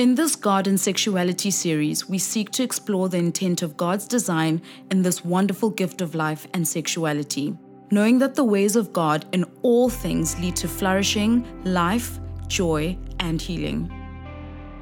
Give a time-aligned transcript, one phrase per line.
[0.00, 4.62] In this God and Sexuality series, we seek to explore the intent of God's design
[4.90, 7.54] in this wonderful gift of life and sexuality,
[7.90, 12.18] knowing that the ways of God in all things lead to flourishing, life,
[12.48, 13.92] joy, and healing.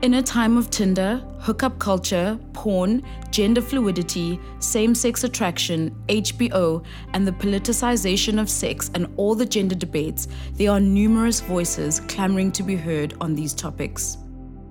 [0.03, 7.27] In a time of Tinder, hookup culture, porn, gender fluidity, same sex attraction, HBO, and
[7.27, 12.63] the politicization of sex and all the gender debates, there are numerous voices clamoring to
[12.63, 14.19] be heard on these topics.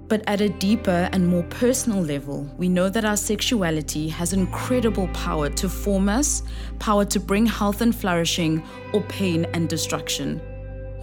[0.09, 5.09] But at a deeper and more personal level, we know that our sexuality has incredible
[5.09, 6.43] power to form us,
[6.79, 10.41] power to bring health and flourishing, or pain and destruction.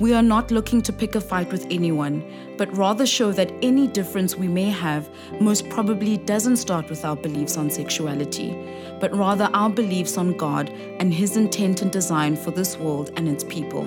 [0.01, 2.25] We are not looking to pick a fight with anyone,
[2.57, 7.15] but rather show that any difference we may have most probably doesn't start with our
[7.15, 8.59] beliefs on sexuality,
[9.01, 13.29] but rather our beliefs on God and His intent and design for this world and
[13.29, 13.85] its people.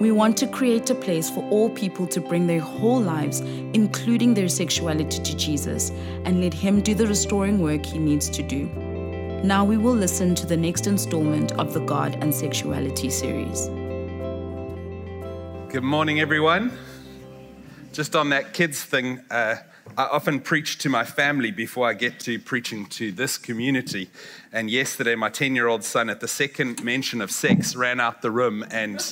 [0.00, 4.32] We want to create a place for all people to bring their whole lives, including
[4.32, 5.90] their sexuality, to Jesus
[6.24, 8.66] and let Him do the restoring work He needs to do.
[9.42, 13.66] Now we will listen to the next installment of the God and Sexuality series.
[15.72, 16.70] Good morning, everyone.
[17.92, 19.56] Just on that kids thing, uh,
[19.98, 24.08] I often preach to my family before I get to preaching to this community.
[24.52, 28.22] And yesterday, my 10 year old son, at the second mention of sex, ran out
[28.22, 29.04] the room and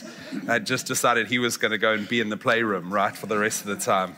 [0.48, 3.26] uh, just decided he was going to go and be in the playroom, right, for
[3.26, 4.14] the rest of the time.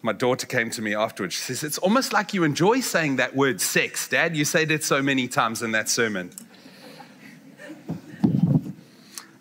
[0.00, 1.34] My daughter came to me afterwards.
[1.34, 4.34] She says, It's almost like you enjoy saying that word sex, Dad.
[4.34, 6.30] You said it so many times in that sermon.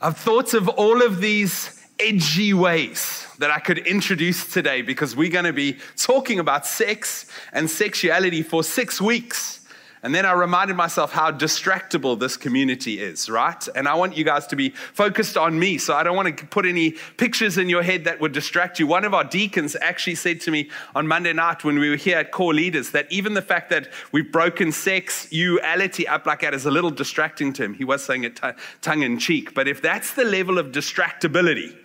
[0.01, 5.31] I've thought of all of these edgy ways that I could introduce today because we're
[5.31, 9.57] going to be talking about sex and sexuality for six weeks.
[10.03, 13.67] And then I reminded myself how distractible this community is, right?
[13.75, 15.79] And I want you guys to be focused on me.
[15.79, 18.85] So I don't want to put any pictures in your head that would distract you.
[18.85, 22.19] One of our deacons actually said to me on Monday night when we were here
[22.19, 26.65] at Core Leaders that even the fact that we've broken sexuality up like that is
[26.65, 27.73] a little distracting to him.
[27.73, 28.51] He was saying it t-
[28.81, 29.55] tongue in cheek.
[29.55, 31.75] But if that's the level of distractibility,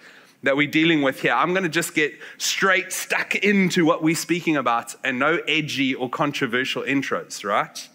[0.42, 1.32] that we're dealing with here.
[1.32, 5.94] I'm going to just get straight stuck into what we're speaking about and no edgy
[5.94, 7.88] or controversial intros, right?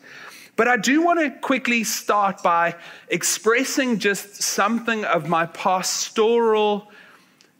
[0.56, 2.75] But I do want to quickly start by
[3.09, 6.90] expressing just something of my pastoral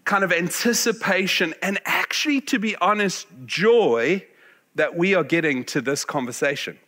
[0.04, 4.26] kind of anticipation and actually, to be honest, joy
[4.76, 6.80] that we are getting to this conversation.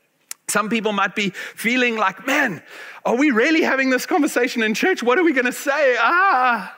[0.48, 2.64] Some people might be feeling like, man,
[3.06, 5.04] are we really having this conversation in church?
[5.04, 5.96] What are we going to say?
[6.00, 6.76] Ah,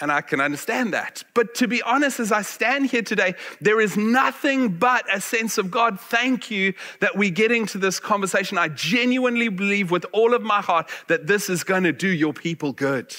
[0.00, 1.24] and I can understand that.
[1.34, 5.58] But to be honest, as I stand here today, there is nothing but a sense
[5.58, 8.58] of God, thank you that we're getting to this conversation.
[8.58, 12.32] I genuinely believe with all of my heart that this is going to do your
[12.32, 13.14] people good.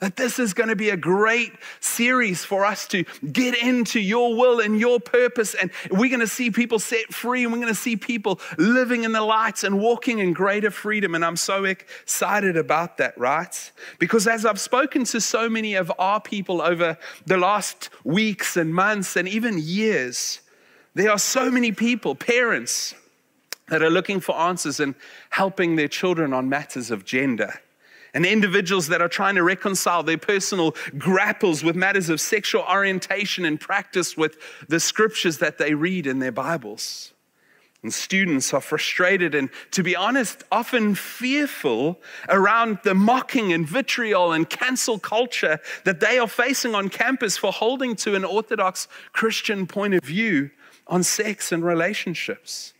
[0.00, 4.36] That this is going to be a great series for us to get into your
[4.36, 5.54] will and your purpose.
[5.54, 9.04] And we're going to see people set free and we're going to see people living
[9.04, 11.14] in the lights and walking in greater freedom.
[11.14, 13.72] And I'm so excited about that, right?
[13.98, 18.74] Because as I've spoken to so many of our people over the last weeks and
[18.74, 20.40] months and even years,
[20.94, 22.94] there are so many people, parents,
[23.68, 24.94] that are looking for answers and
[25.30, 27.60] helping their children on matters of gender
[28.16, 33.44] and individuals that are trying to reconcile their personal grapples with matters of sexual orientation
[33.44, 34.38] and practice with
[34.70, 37.12] the scriptures that they read in their Bibles.
[37.82, 42.00] And students are frustrated and, to be honest, often fearful
[42.30, 47.52] around the mocking and vitriol and cancel culture that they are facing on campus for
[47.52, 50.50] holding to an Orthodox Christian point of view
[50.86, 52.72] on sex and relationships.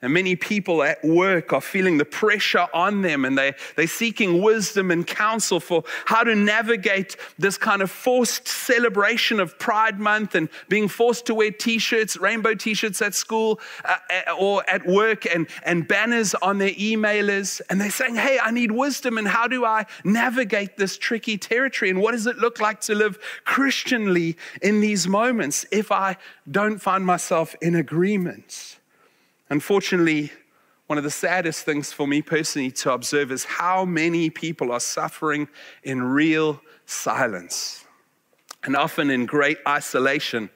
[0.00, 4.40] And many people at work are feeling the pressure on them and they, they're seeking
[4.40, 10.36] wisdom and counsel for how to navigate this kind of forced celebration of Pride Month
[10.36, 13.96] and being forced to wear t shirts, rainbow t shirts at school uh,
[14.28, 17.60] uh, or at work and, and banners on their emailers.
[17.68, 21.90] And they're saying, hey, I need wisdom and how do I navigate this tricky territory?
[21.90, 26.78] And what does it look like to live Christianly in these moments if I don't
[26.78, 28.77] find myself in agreement?
[29.50, 30.30] Unfortunately,
[30.86, 34.80] one of the saddest things for me personally to observe is how many people are
[34.80, 35.48] suffering
[35.82, 37.84] in real silence
[38.64, 40.50] and often in great isolation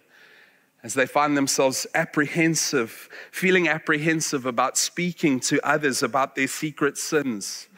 [0.83, 7.69] as they find themselves apprehensive, feeling apprehensive about speaking to others about their secret sins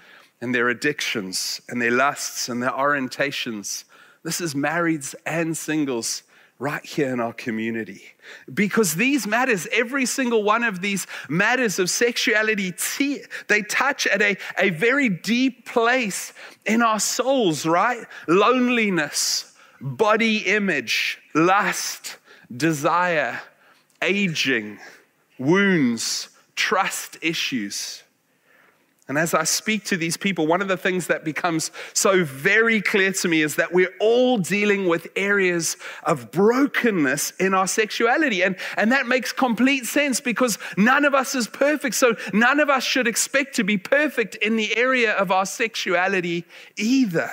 [0.40, 3.84] and their addictions and their lusts and their orientations.
[4.22, 6.22] This is marrieds and singles
[6.58, 8.02] right here in our community.
[8.52, 12.72] Because these matters, every single one of these matters of sexuality,
[13.48, 16.32] they touch at a, a very deep place
[16.64, 18.06] in our souls, right?
[18.28, 22.18] Loneliness, body image, lust,
[22.56, 23.40] desire,
[24.00, 24.78] aging,
[25.38, 28.03] wounds, trust issues.
[29.06, 32.80] And as I speak to these people, one of the things that becomes so very
[32.80, 38.42] clear to me is that we're all dealing with areas of brokenness in our sexuality.
[38.42, 41.96] And, and that makes complete sense because none of us is perfect.
[41.96, 46.46] So none of us should expect to be perfect in the area of our sexuality
[46.78, 47.30] either.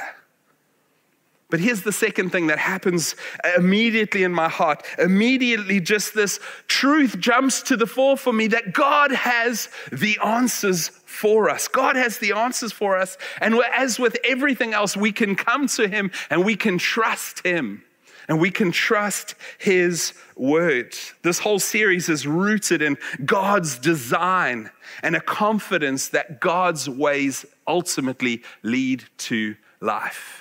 [1.52, 3.16] But here's the second thing that happens
[3.58, 4.86] immediately in my heart.
[4.98, 10.88] Immediately, just this truth jumps to the fore for me that God has the answers
[10.88, 11.68] for us.
[11.68, 13.18] God has the answers for us.
[13.42, 17.84] And as with everything else, we can come to Him and we can trust Him.
[18.30, 20.96] And we can trust His word.
[21.22, 24.72] This whole series is rooted in God's design
[25.04, 30.41] and a confidence that God's ways ultimately lead to life.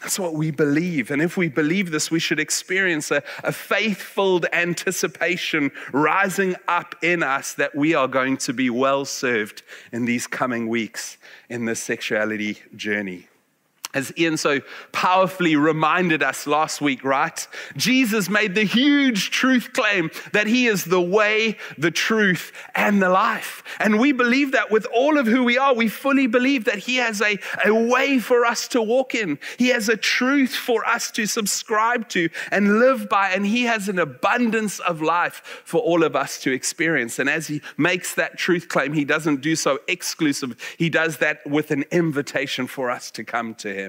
[0.00, 1.10] That's what we believe.
[1.10, 6.94] And if we believe this, we should experience a, a faith filled anticipation rising up
[7.02, 9.62] in us that we are going to be well served
[9.92, 11.16] in these coming weeks
[11.48, 13.28] in this sexuality journey.
[13.96, 14.60] As Ian so
[14.92, 17.48] powerfully reminded us last week, right?
[17.76, 23.08] Jesus made the huge truth claim that he is the way, the truth, and the
[23.08, 23.62] life.
[23.80, 25.74] And we believe that with all of who we are.
[25.74, 29.68] We fully believe that he has a, a way for us to walk in, he
[29.68, 33.98] has a truth for us to subscribe to and live by, and he has an
[33.98, 37.18] abundance of life for all of us to experience.
[37.18, 41.46] And as he makes that truth claim, he doesn't do so exclusive, he does that
[41.46, 43.85] with an invitation for us to come to him.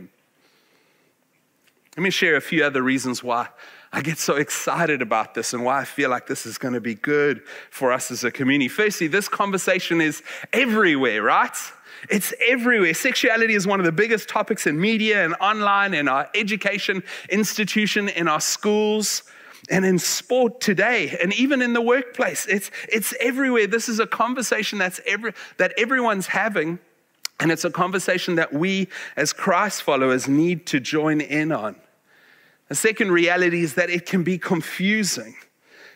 [1.97, 3.47] Let me share a few other reasons why
[3.91, 6.79] I get so excited about this and why I feel like this is going to
[6.79, 7.41] be good
[7.71, 8.67] for us as a community.
[8.67, 10.21] Firstly, this conversation is
[10.53, 11.57] everywhere, right?
[12.07, 12.94] It's everywhere.
[12.94, 17.01] Sexuality is one of the biggest topics in media and online, in our education
[17.31, 19.23] institution, in our schools,
[19.71, 22.45] and in sport today, and even in the workplace.
[22.45, 23.65] It's, it's everywhere.
[23.65, 26.77] This is a conversation that's every, that everyone's having,
[27.39, 31.75] and it's a conversation that we as Christ followers need to join in on.
[32.69, 35.35] The second reality is that it can be confusing.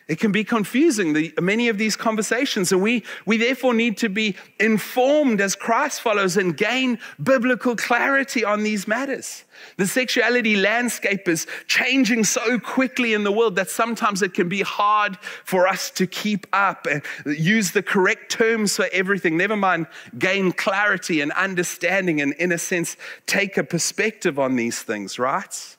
[0.08, 2.72] It can be confusing, the, many of these conversations.
[2.72, 8.44] And we, we therefore need to be informed as Christ follows and gain biblical clarity
[8.44, 9.44] on these matters.
[9.76, 14.62] The sexuality landscape is changing so quickly in the world that sometimes it can be
[14.62, 19.36] hard for us to keep up and use the correct terms for everything.
[19.36, 19.86] Never mind
[20.18, 22.96] gain clarity and understanding and, in a sense,
[23.26, 25.76] take a perspective on these things, right?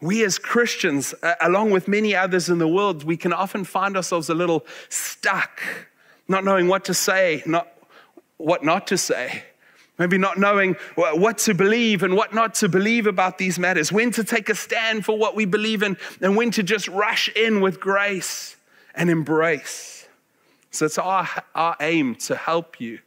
[0.00, 4.28] We as Christians, along with many others in the world, we can often find ourselves
[4.28, 5.60] a little stuck,
[6.28, 7.68] not knowing what to say, not
[8.36, 9.42] what not to say.
[9.98, 14.12] Maybe not knowing what to believe and what not to believe about these matters, when
[14.12, 17.60] to take a stand for what we believe in, and when to just rush in
[17.60, 18.54] with grace
[18.94, 20.06] and embrace.
[20.70, 23.00] So it's our, our aim to help you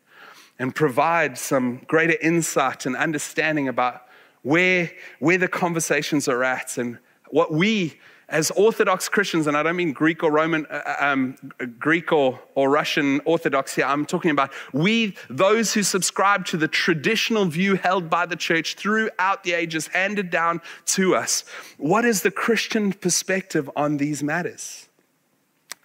[0.60, 4.04] and provide some greater insight and understanding about
[4.44, 6.98] where, where the conversations are at and
[7.30, 8.00] what we
[8.32, 11.36] as Orthodox Christians, and I don't mean Greek or Roman, uh, uh, um,
[11.78, 16.70] Greek or, or Russian Orthodox here, I'm talking about we, those who subscribe to the
[16.70, 21.44] traditional view held by the church throughout the ages, handed down to us.
[21.78, 24.88] What is the Christian perspective on these matters?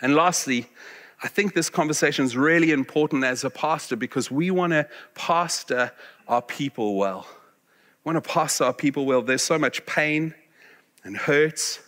[0.00, 0.66] And lastly,
[1.24, 5.90] I think this conversation is really important as a pastor because we want to pastor
[6.28, 7.26] our people well
[8.06, 9.20] want to pass our people well.
[9.20, 10.32] There's so much pain
[11.02, 11.80] and hurt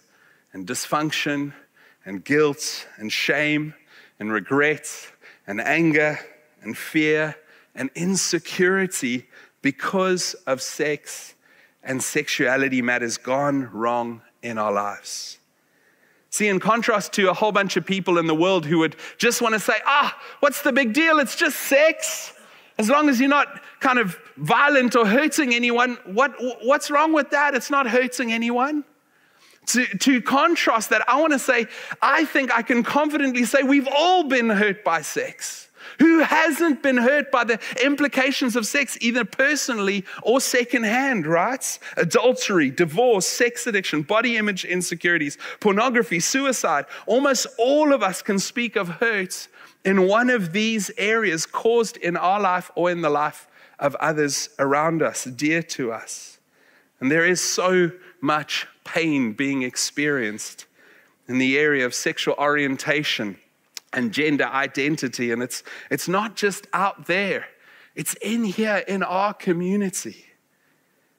[0.52, 1.52] and dysfunction
[2.04, 3.72] and guilt and shame
[4.18, 4.90] and regret
[5.46, 6.18] and anger
[6.60, 7.36] and fear
[7.72, 9.28] and insecurity
[9.62, 11.34] because of sex
[11.84, 15.38] and sexuality matters gone wrong in our lives.
[16.30, 19.40] See, in contrast to a whole bunch of people in the world who would just
[19.40, 21.20] want to say, ah, what's the big deal?
[21.20, 22.32] It's just sex.
[22.78, 27.30] As long as you're not kind of violent or hurting anyone, what, what's wrong with
[27.30, 27.54] that?
[27.54, 28.84] It's not hurting anyone.
[29.66, 31.66] To, to contrast that, I want to say,
[32.00, 35.68] I think I can confidently say we've all been hurt by sex.
[35.98, 41.78] Who hasn't been hurt by the implications of sex, either personally or secondhand, right?
[41.96, 46.86] Adultery, divorce, sex addiction, body image insecurities, pornography, suicide.
[47.06, 49.48] Almost all of us can speak of hurt
[49.84, 54.48] in one of these areas caused in our life or in the life of others
[54.58, 56.38] around us, dear to us.
[57.00, 60.66] And there is so much pain being experienced
[61.28, 63.38] in the area of sexual orientation
[63.92, 65.30] and gender identity.
[65.30, 67.46] And it's, it's not just out there,
[67.94, 70.24] it's in here in our community.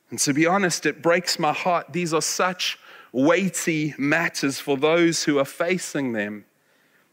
[0.10, 1.94] And to be honest, it breaks my heart.
[1.94, 2.80] These are such
[3.12, 6.46] weighty matters for those who are facing them.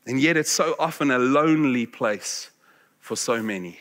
[0.06, 2.50] And yet, it's so often a lonely place
[3.00, 3.80] for so many.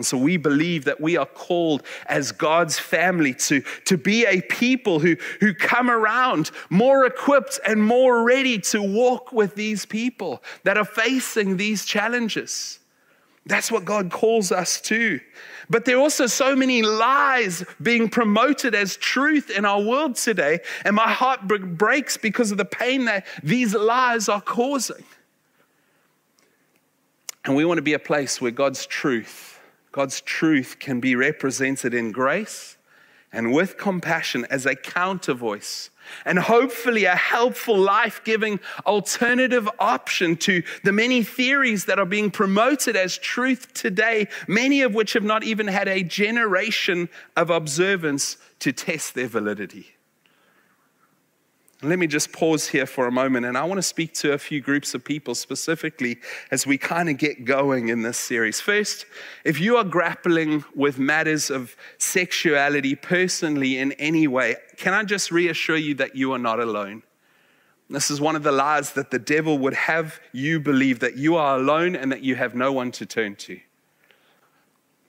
[0.00, 4.40] And so we believe that we are called as God's family to, to be a
[4.40, 10.42] people who, who come around more equipped and more ready to walk with these people
[10.64, 12.78] that are facing these challenges.
[13.44, 15.20] That's what God calls us to.
[15.68, 20.60] But there are also so many lies being promoted as truth in our world today,
[20.84, 25.04] and my heart breaks because of the pain that these lies are causing.
[27.44, 29.60] And we want to be a place where God's truth
[29.92, 32.76] God's truth can be represented in grace
[33.32, 35.90] and with compassion as a counter voice
[36.24, 42.30] and hopefully a helpful, life giving alternative option to the many theories that are being
[42.30, 48.36] promoted as truth today, many of which have not even had a generation of observance
[48.58, 49.94] to test their validity.
[51.82, 54.38] Let me just pause here for a moment, and I want to speak to a
[54.38, 56.18] few groups of people specifically
[56.50, 58.60] as we kind of get going in this series.
[58.60, 59.06] First,
[59.44, 65.30] if you are grappling with matters of sexuality personally in any way, can I just
[65.30, 67.02] reassure you that you are not alone?
[67.88, 71.36] This is one of the lies that the devil would have you believe that you
[71.36, 73.58] are alone and that you have no one to turn to.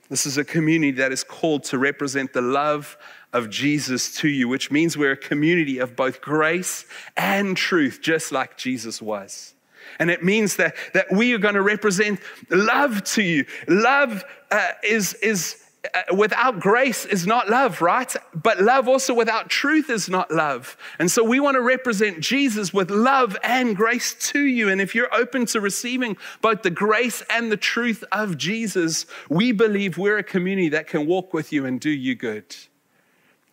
[0.09, 2.97] This is a community that is called to represent the love
[3.33, 6.85] of Jesus to you, which means we're a community of both grace
[7.15, 9.53] and truth, just like Jesus was.
[9.99, 12.19] And it means that, that we are going to represent
[12.49, 13.45] love to you.
[13.67, 18.15] Love uh, is, is uh, without grace is not love, right?
[18.35, 20.77] But love also without truth is not love.
[20.99, 24.69] And so we want to represent Jesus with love and grace to you.
[24.69, 29.51] And if you're open to receiving both the grace and the truth of Jesus, we
[29.51, 32.55] believe we're a community that can walk with you and do you good.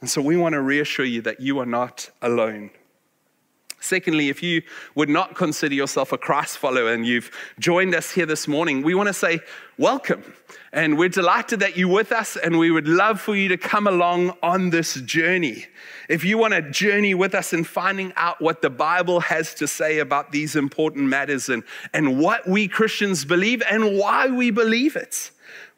[0.00, 2.70] And so we want to reassure you that you are not alone.
[3.80, 4.62] Secondly, if you
[4.96, 8.94] would not consider yourself a Christ follower and you've joined us here this morning, we
[8.94, 9.38] want to say
[9.76, 10.34] welcome.
[10.72, 13.86] And we're delighted that you're with us, and we would love for you to come
[13.86, 15.66] along on this journey.
[16.08, 19.68] If you want to journey with us in finding out what the Bible has to
[19.68, 21.62] say about these important matters and,
[21.94, 25.30] and what we Christians believe and why we believe it,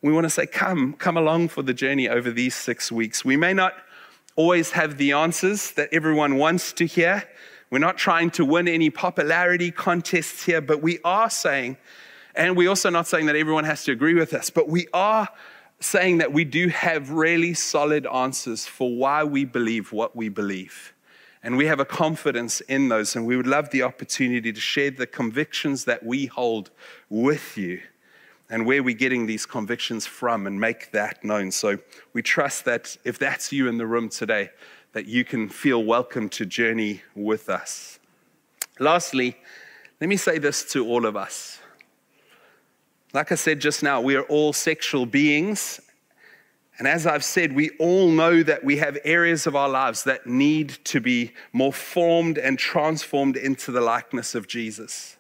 [0.03, 3.25] we want to say, come, come along for the journey over these six weeks.
[3.25, 3.75] We may not
[4.41, 7.23] always have the answers that everyone wants to hear.
[7.69, 11.77] We're not trying to win any popularity contests here, but we are saying,
[12.35, 15.29] and we're also not saying that everyone has to agree with us, but we are
[15.79, 20.95] saying that we do have really solid answers for why we believe what we believe.
[21.43, 24.91] And we have a confidence in those, and we would love the opportunity to share
[24.91, 26.71] the convictions that we hold
[27.11, 27.83] with you
[28.51, 31.53] and where we're getting these convictions from and make that known.
[31.53, 31.79] So
[32.13, 34.51] we trust that if that's you in the room today,
[34.93, 38.01] that you can feel welcome to journey with us.
[38.81, 39.37] Lastly,
[40.01, 41.61] let me say this to all of us.
[43.13, 45.81] Like I said just now, we are all sexual beings.
[46.79, 50.27] And as I've said, we all know that we have areas of our lives that
[50.27, 55.17] need to be more formed and transformed into the likeness of Jesus.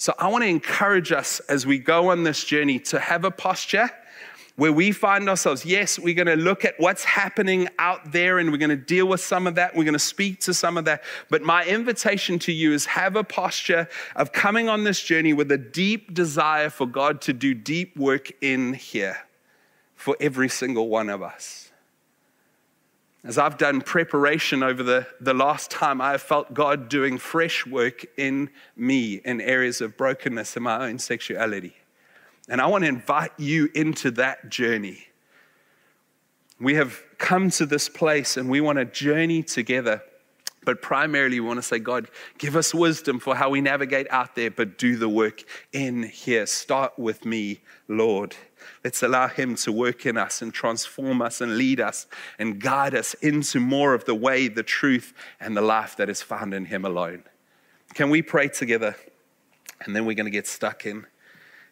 [0.00, 3.32] So I want to encourage us as we go on this journey to have a
[3.32, 3.90] posture
[4.54, 5.64] where we find ourselves.
[5.64, 9.06] Yes, we're going to look at what's happening out there and we're going to deal
[9.06, 9.74] with some of that.
[9.74, 11.02] We're going to speak to some of that.
[11.30, 15.50] But my invitation to you is have a posture of coming on this journey with
[15.50, 19.18] a deep desire for God to do deep work in here
[19.96, 21.67] for every single one of us.
[23.24, 27.66] As I've done preparation over the, the last time, I have felt God doing fresh
[27.66, 31.76] work in me in areas of brokenness in my own sexuality.
[32.48, 35.08] And I want to invite you into that journey.
[36.60, 40.02] We have come to this place and we want to journey together.
[40.68, 44.34] But primarily, we want to say, God, give us wisdom for how we navigate out
[44.34, 46.44] there, but do the work in here.
[46.44, 48.36] Start with me, Lord.
[48.84, 52.06] Let's allow Him to work in us and transform us and lead us
[52.38, 56.20] and guide us into more of the way, the truth, and the life that is
[56.20, 57.22] found in Him alone.
[57.94, 58.94] Can we pray together?
[59.86, 61.06] And then we're going to get stuck in.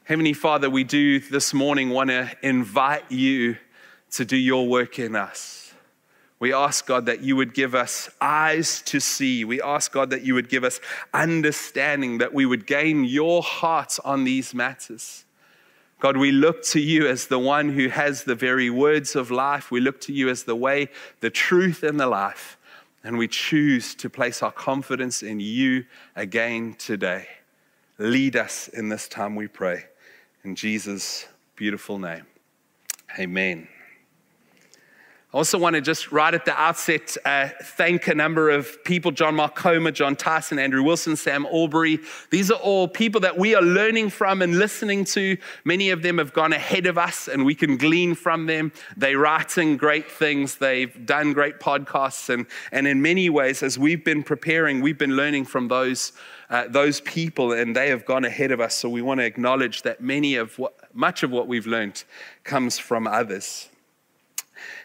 [0.04, 3.58] Heavenly Father, we do this morning want to invite you
[4.12, 5.65] to do your work in us.
[6.38, 9.44] We ask God that you would give us eyes to see.
[9.44, 10.80] We ask God that you would give us
[11.14, 15.24] understanding, that we would gain your heart on these matters.
[15.98, 19.70] God, we look to you as the one who has the very words of life.
[19.70, 20.90] We look to you as the way,
[21.20, 22.58] the truth, and the life.
[23.02, 27.28] And we choose to place our confidence in you again today.
[27.98, 29.84] Lead us in this time, we pray.
[30.44, 32.26] In Jesus' beautiful name.
[33.18, 33.68] Amen.
[35.36, 39.10] I also want to just right at the outset uh, thank a number of people
[39.10, 39.54] John Mark
[39.92, 42.00] Jon Tyson, Andrew Wilson, Sam Allberry.
[42.30, 45.36] These are all people that we are learning from and listening to.
[45.62, 48.72] Many of them have gone ahead of us and we can glean from them.
[48.96, 54.02] They're writing great things, they've done great podcasts, and, and in many ways, as we've
[54.02, 56.12] been preparing, we've been learning from those.
[56.48, 59.82] Uh, those people and they have gone ahead of us so we want to acknowledge
[59.82, 62.04] that many of what much of what we've learned
[62.44, 63.68] comes from others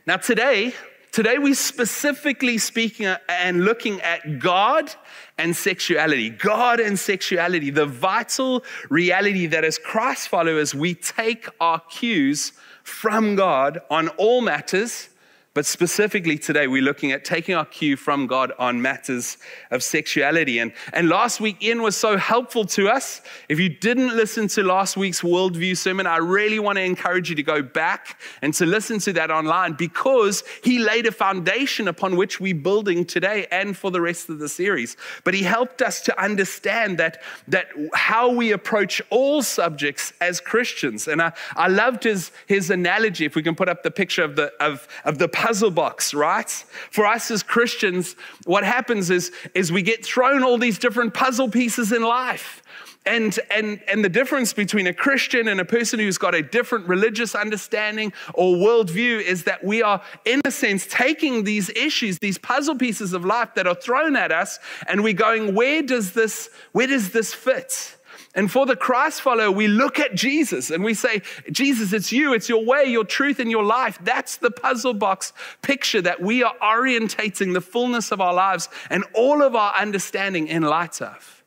[0.07, 0.73] now, today,
[1.11, 4.91] today we're specifically speaking uh, and looking at God
[5.37, 6.31] and sexuality.
[6.31, 12.53] God and sexuality, the vital reality that as Christ followers, we take our cues
[12.83, 15.09] from God on all matters
[15.53, 19.37] but specifically today, we're looking at taking our cue from God on matters
[19.69, 20.59] of sexuality.
[20.59, 23.21] And, and last week, Ian was so helpful to us.
[23.49, 27.35] If you didn't listen to last week's worldview sermon, I really want to encourage you
[27.35, 32.15] to go back and to listen to that online because he laid a foundation upon
[32.15, 34.95] which we're building today and for the rest of the series.
[35.25, 41.09] But he helped us to understand that, that how we approach all subjects as Christians.
[41.09, 44.37] And I, I loved his, his analogy, if we can put up the picture of
[44.37, 46.49] the, of, of the puzzle box, right?
[46.91, 51.49] For us as Christians, what happens is, is we get thrown all these different puzzle
[51.49, 52.61] pieces in life.
[53.07, 56.87] And, and, and the difference between a Christian and a person who's got a different
[56.87, 62.37] religious understanding or worldview is that we are, in a sense, taking these issues, these
[62.37, 66.51] puzzle pieces of life that are thrown at us, and we're going, where does this,
[66.73, 67.97] where does this fit?
[68.33, 71.21] And for the Christ follower, we look at Jesus and we say,
[71.51, 73.99] Jesus, it's you, it's your way, your truth, and your life.
[74.01, 79.03] That's the puzzle box picture that we are orientating the fullness of our lives and
[79.13, 81.43] all of our understanding in light of.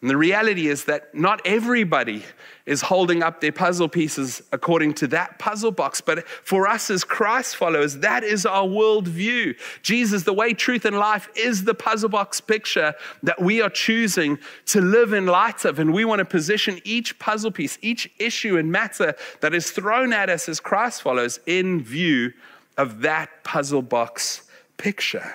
[0.00, 2.24] And the reality is that not everybody
[2.70, 6.00] is holding up their puzzle pieces according to that puzzle box.
[6.00, 9.56] But for us as Christ followers, that is our worldview.
[9.82, 14.38] Jesus, the way, truth, and life is the puzzle box picture that we are choosing
[14.66, 15.80] to live in light of.
[15.80, 20.12] And we want to position each puzzle piece, each issue and matter that is thrown
[20.12, 22.32] at us as Christ followers in view
[22.76, 24.42] of that puzzle box
[24.76, 25.34] picture.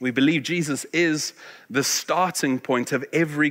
[0.00, 1.34] We believe Jesus is
[1.68, 3.50] the starting point of every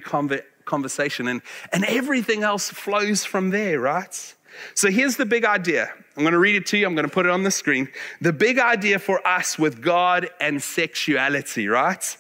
[0.75, 1.41] conversation, and,
[1.73, 4.36] and everything else flows from there, right?
[4.73, 5.91] So here's the big idea.
[6.15, 6.86] I'm going to read it to you.
[6.86, 7.88] I'm going to put it on the screen.
[8.19, 12.17] The big idea for us with God and sexuality, right?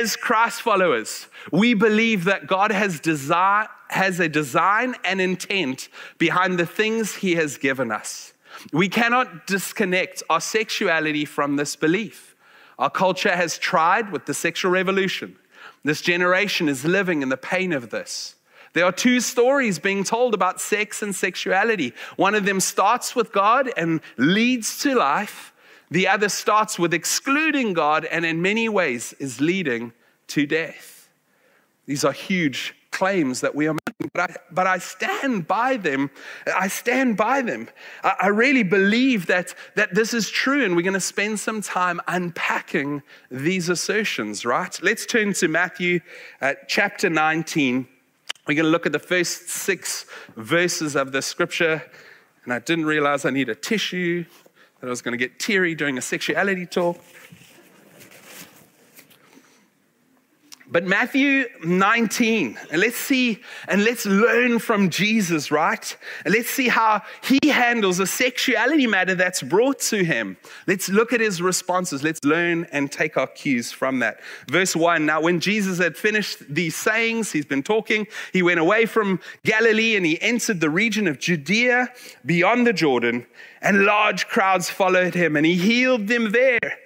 [0.00, 6.58] As Christ followers, we believe that God has desire, has a design and intent behind
[6.58, 8.32] the things he has given us.
[8.72, 12.34] We cannot disconnect our sexuality from this belief.
[12.78, 15.36] Our culture has tried with the sexual revolution.
[15.84, 18.34] This generation is living in the pain of this.
[18.72, 21.92] There are two stories being told about sex and sexuality.
[22.16, 25.52] One of them starts with God and leads to life.
[25.90, 29.92] The other starts with excluding God and, in many ways, is leading
[30.28, 31.08] to death.
[31.86, 36.10] These are huge claims that we are making, but I, but I stand by them.
[36.54, 37.68] I stand by them.
[38.02, 41.62] I, I really believe that, that this is true, and we're going to spend some
[41.62, 44.78] time unpacking these assertions, right?
[44.82, 46.00] Let's turn to Matthew
[46.40, 47.86] uh, chapter 19.
[48.46, 51.82] We're going to look at the first six verses of the scripture.
[52.44, 54.24] And I didn't realize I need a tissue,
[54.80, 56.98] that I was going to get teary during a sexuality talk.
[60.72, 65.96] But Matthew 19, and let's see and let's learn from Jesus, right?
[66.24, 70.36] And let's see how he handles a sexuality matter that's brought to him.
[70.68, 72.04] Let's look at his responses.
[72.04, 74.20] Let's learn and take our cues from that.
[74.46, 78.86] Verse 1 Now, when Jesus had finished these sayings, he's been talking, he went away
[78.86, 81.88] from Galilee and he entered the region of Judea
[82.24, 83.26] beyond the Jordan,
[83.60, 86.78] and large crowds followed him, and he healed them there.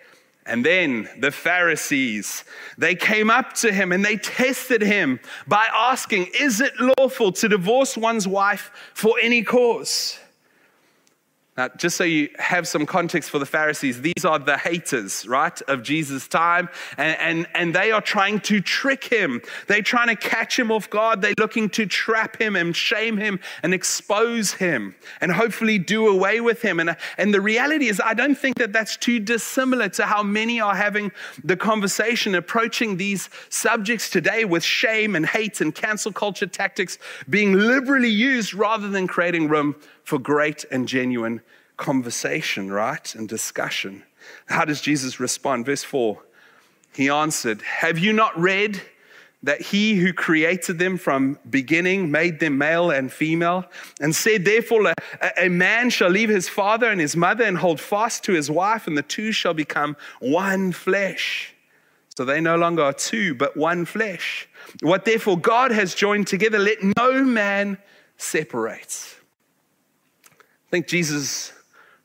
[0.47, 2.45] And then the Pharisees,
[2.77, 7.49] they came up to him and they tested him by asking, Is it lawful to
[7.49, 10.19] divorce one's wife for any cause?
[11.57, 15.61] Now, just so you have some context for the Pharisees, these are the haters, right,
[15.69, 16.69] of Jesus' time.
[16.97, 19.41] And, and, and they are trying to trick him.
[19.69, 21.23] They're trying to catch him off guard.
[21.23, 26.41] They're looking to trap him and shame him and expose him and hopefully do away
[26.41, 26.81] with him.
[26.81, 30.61] And, and the reality is, I don't think that that's too dissimilar to how many
[30.61, 31.13] are having
[31.45, 36.99] the conversation, approaching these subjects today with shame and hate and cancel culture tactics
[37.31, 41.41] being liberally used rather than creating room for great and genuine
[41.77, 43.15] conversation, right?
[43.15, 44.05] And discussion.
[44.47, 45.67] How does Jesus respond?
[45.67, 46.23] Verse 4
[46.95, 48.81] He answered, Have you not read
[49.45, 53.67] that he who created them from beginning made them male and female,
[54.01, 54.95] and said, Therefore, a,
[55.37, 58.87] a, man shall leave his father and his mother and hold fast to his wife,
[58.87, 61.55] and the two shall become one flesh.
[62.17, 64.49] So they no longer are two, but one flesh.
[64.81, 67.77] What therefore God has joined together, let no man
[68.17, 69.17] separate.
[70.75, 71.53] Think Jesus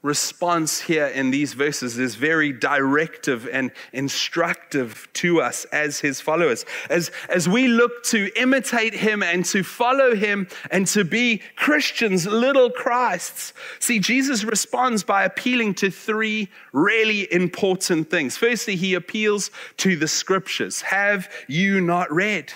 [0.03, 6.65] response here in these verses is very directive and instructive to us as his followers.
[6.87, 12.27] As, as we look to imitate him and to follow him and to be Christians,
[12.27, 18.37] little Christs, see, Jesus responds by appealing to three really important things.
[18.37, 20.81] Firstly, he appeals to the scriptures.
[20.83, 22.53] Have you not read?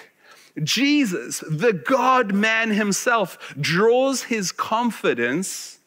[0.61, 5.79] Jesus, the God man himself, draws his confidence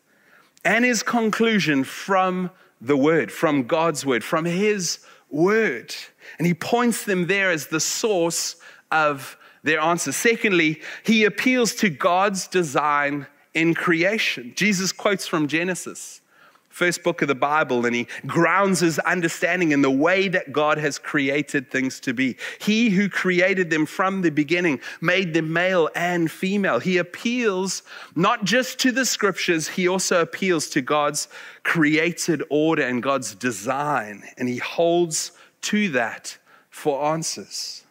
[0.67, 2.51] and his conclusion from
[2.81, 4.99] the word, from God's word, from his
[5.31, 5.95] word.
[6.39, 8.57] And he points them there as the source
[8.91, 10.11] of their answer.
[10.11, 14.53] Secondly, he appeals to God's design in creation.
[14.57, 16.21] Jesus quotes from Genesis
[16.77, 20.77] first book of the Bible, and he grounds his understanding in the way that God
[20.77, 22.37] has created things to be.
[22.61, 26.79] He who created them from the beginning made them male and female.
[26.79, 27.83] He appeals
[28.15, 31.29] not just to the scriptures, he also appeals to God's
[31.63, 36.37] created order and God's design, and he holds to that
[36.69, 37.85] for answers.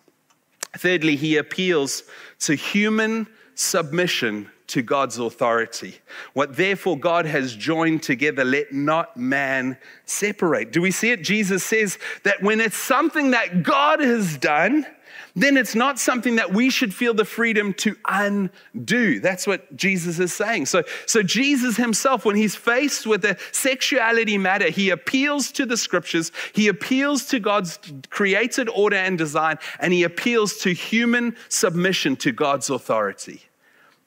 [0.77, 2.03] Thirdly, he appeals
[2.41, 5.99] to human submission to God's authority.
[6.33, 10.71] What therefore God has joined together, let not man separate.
[10.71, 11.23] Do we see it?
[11.23, 14.85] Jesus says that when it's something that God has done,
[15.35, 19.19] then it's not something that we should feel the freedom to undo.
[19.19, 20.67] That's what Jesus is saying.
[20.67, 25.75] So, so Jesus himself, when he's faced with a sexuality matter, he appeals to the
[25.75, 32.15] scriptures, he appeals to God's created order and design, and he appeals to human submission
[32.17, 33.44] to God's authority.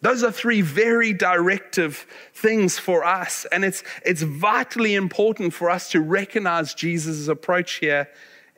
[0.00, 3.46] Those are three very directive things for us.
[3.50, 8.08] And it's, it's vitally important for us to recognize Jesus' approach here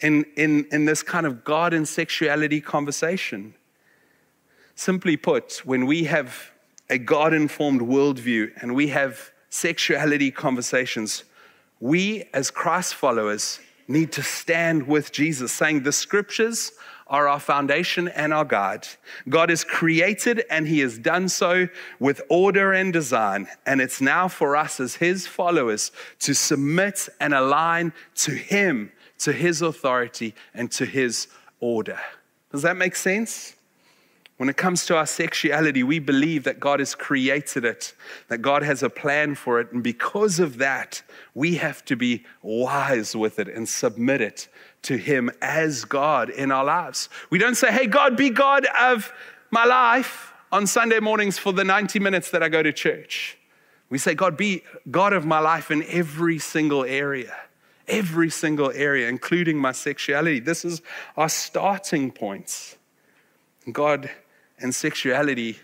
[0.00, 3.54] in, in, in this kind of God and sexuality conversation.
[4.74, 6.50] Simply put, when we have
[6.90, 11.24] a God informed worldview and we have sexuality conversations,
[11.80, 16.72] we as Christ followers need to stand with Jesus, saying the scriptures
[17.10, 18.86] are our foundation and our guide.
[19.28, 21.68] God has created and He has done so
[21.98, 23.48] with order and design.
[23.66, 29.32] And it's now for us as His followers to submit and align to Him, to
[29.32, 31.26] His authority, and to His
[31.58, 31.98] order.
[32.52, 33.54] Does that make sense?
[34.40, 37.92] When it comes to our sexuality, we believe that God has created it,
[38.28, 39.70] that God has a plan for it.
[39.70, 41.02] And because of that,
[41.34, 44.48] we have to be wise with it and submit it
[44.84, 47.10] to Him as God in our lives.
[47.28, 49.12] We don't say, hey, God, be God of
[49.50, 53.36] my life on Sunday mornings for the 90 minutes that I go to church.
[53.90, 57.36] We say, God, be God of my life in every single area,
[57.86, 60.40] every single area, including my sexuality.
[60.40, 60.80] This is
[61.14, 62.78] our starting points.
[63.70, 64.08] God
[64.60, 65.58] and sexuality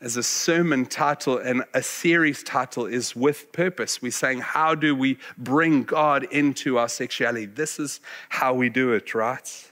[0.00, 4.02] as a sermon title and a series title is with purpose.
[4.02, 7.46] We're saying, how do we bring God into our sexuality?
[7.46, 9.71] This is how we do it, right?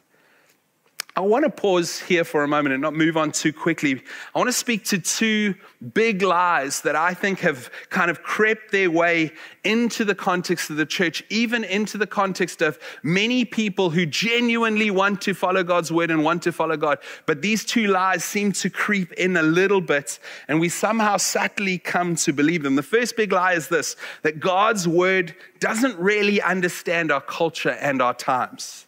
[1.17, 4.01] I want to pause here for a moment and not move on too quickly.
[4.33, 5.57] I want to speak to two
[5.93, 9.33] big lies that I think have kind of crept their way
[9.65, 14.93] into the context of the church, even into the context of many people who genuinely
[14.93, 16.99] want to follow God's word and want to follow God.
[17.27, 21.79] But these two lies seem to creep in a little bit, and we somehow subtly
[21.79, 22.77] come to believe them.
[22.77, 28.01] The first big lie is this that God's word doesn't really understand our culture and
[28.01, 28.87] our times.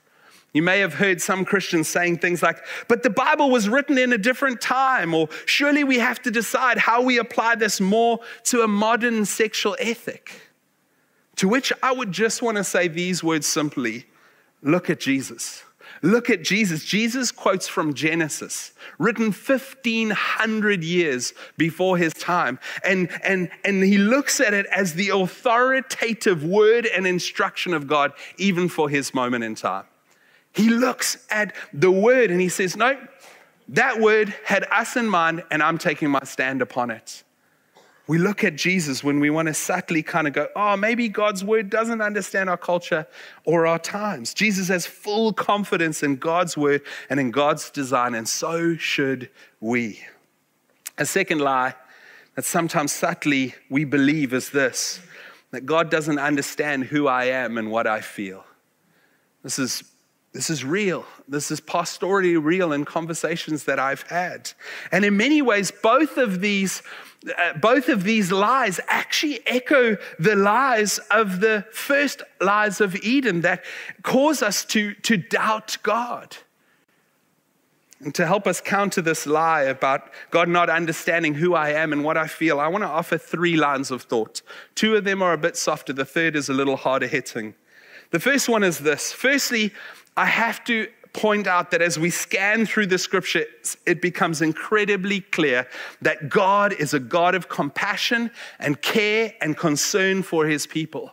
[0.52, 4.12] You may have heard some Christians saying things like, but the Bible was written in
[4.12, 8.60] a different time, or surely we have to decide how we apply this more to
[8.60, 10.40] a modern sexual ethic.
[11.36, 14.04] To which I would just want to say these words simply
[14.62, 15.62] look at Jesus.
[16.02, 16.84] Look at Jesus.
[16.84, 22.58] Jesus quotes from Genesis, written 1500 years before his time.
[22.84, 28.12] And, and, and he looks at it as the authoritative word and instruction of God,
[28.36, 29.84] even for his moment in time.
[30.52, 32.98] He looks at the word and he says, No,
[33.68, 37.22] that word had us in mind, and I'm taking my stand upon it.
[38.08, 41.44] We look at Jesus when we want to subtly kind of go, oh, maybe God's
[41.44, 43.06] word doesn't understand our culture
[43.44, 44.34] or our times.
[44.34, 50.04] Jesus has full confidence in God's word and in God's design, and so should we.
[50.98, 51.74] A second lie
[52.34, 55.00] that sometimes subtly we believe is this
[55.52, 58.44] that God doesn't understand who I am and what I feel.
[59.42, 59.84] This is
[60.32, 61.04] This is real.
[61.28, 64.52] This is pastorally real in conversations that I've had.
[64.90, 66.82] And in many ways, both of these.
[67.24, 73.42] Uh, both of these lies actually echo the lies of the first lies of Eden
[73.42, 73.64] that
[74.02, 76.36] cause us to, to doubt God.
[78.00, 82.02] And to help us counter this lie about God not understanding who I am and
[82.02, 84.42] what I feel, I want to offer three lines of thought.
[84.74, 87.54] Two of them are a bit softer, the third is a little harder hitting.
[88.10, 89.72] The first one is this Firstly,
[90.16, 95.20] I have to point out that as we scan through the scriptures, it becomes incredibly
[95.20, 95.68] clear
[96.00, 101.12] that God is a God of compassion and care and concern for his people.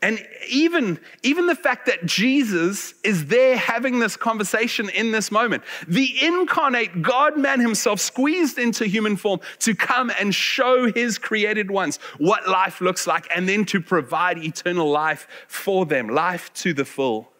[0.00, 5.62] And even, even the fact that Jesus is there having this conversation in this moment,
[5.86, 11.70] the incarnate God man himself squeezed into human form to come and show his created
[11.70, 16.74] ones what life looks like and then to provide eternal life for them, life to
[16.74, 17.31] the full.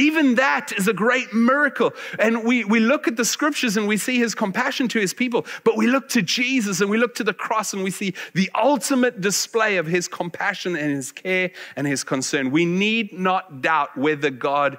[0.00, 1.92] Even that is a great miracle.
[2.18, 5.44] And we, we look at the scriptures and we see his compassion to his people,
[5.62, 8.50] but we look to Jesus and we look to the cross and we see the
[8.54, 12.50] ultimate display of his compassion and his care and his concern.
[12.50, 14.78] We need not doubt whether God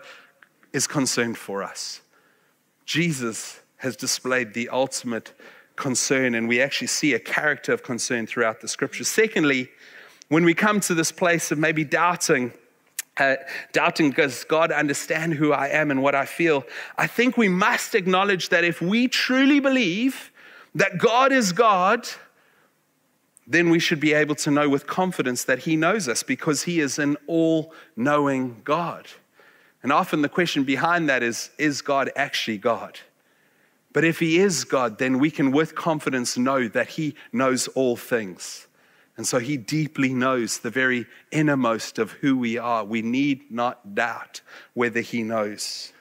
[0.73, 2.01] is concerned for us.
[2.85, 5.33] Jesus has displayed the ultimate
[5.75, 9.07] concern, and we actually see a character of concern throughout the scriptures.
[9.07, 9.69] Secondly,
[10.29, 12.53] when we come to this place of maybe doubting,
[13.21, 13.35] uh,
[13.71, 16.63] doubting does God understand who I am and what I feel,
[16.97, 20.31] I think we must acknowledge that if we truly believe
[20.73, 22.07] that God is God,
[23.45, 26.79] then we should be able to know with confidence that He knows us because He
[26.79, 29.07] is an all knowing God.
[29.83, 32.99] And often the question behind that is Is God actually God?
[33.93, 37.95] But if He is God, then we can with confidence know that He knows all
[37.95, 38.67] things.
[39.17, 42.83] And so he deeply knows the very innermost of who we are.
[42.83, 44.41] We need not doubt
[44.73, 45.93] whether he knows.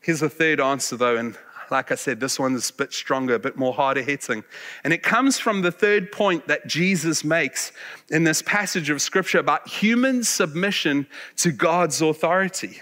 [0.00, 1.36] Here's a third answer, though, and
[1.70, 4.44] like I said, this one's a bit stronger, a bit more harder hitting.
[4.84, 7.72] And it comes from the third point that Jesus makes
[8.08, 11.06] in this passage of scripture about human submission
[11.38, 12.80] to God's authority.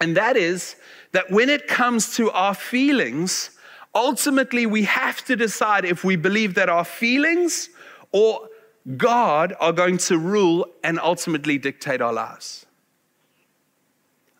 [0.00, 0.76] And that is
[1.12, 3.50] that when it comes to our feelings,
[3.94, 7.70] ultimately we have to decide if we believe that our feelings
[8.18, 8.48] or
[8.96, 12.66] God are going to rule and ultimately dictate our lives.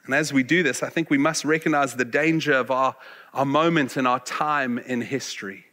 [0.04, 2.96] And as we do this, I think we must recognize the danger of our,
[3.34, 5.66] our moment and our time in history,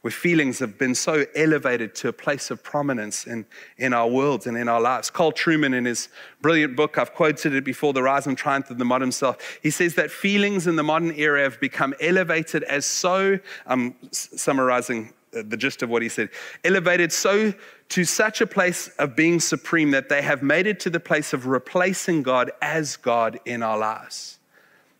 [0.00, 3.44] where feelings have been so elevated to a place of prominence in,
[3.76, 5.10] in our world and in our lives.
[5.10, 6.08] Carl Trueman, in his
[6.40, 9.70] brilliant book, I've quoted it before, The Rise and Triumph of the Modern Self, he
[9.70, 15.56] says that feelings in the modern era have become elevated as so, I'm summarizing the
[15.56, 16.28] gist of what he said.
[16.64, 17.52] Elevated so
[17.90, 21.32] to such a place of being supreme that they have made it to the place
[21.32, 24.38] of replacing God as God in our lives,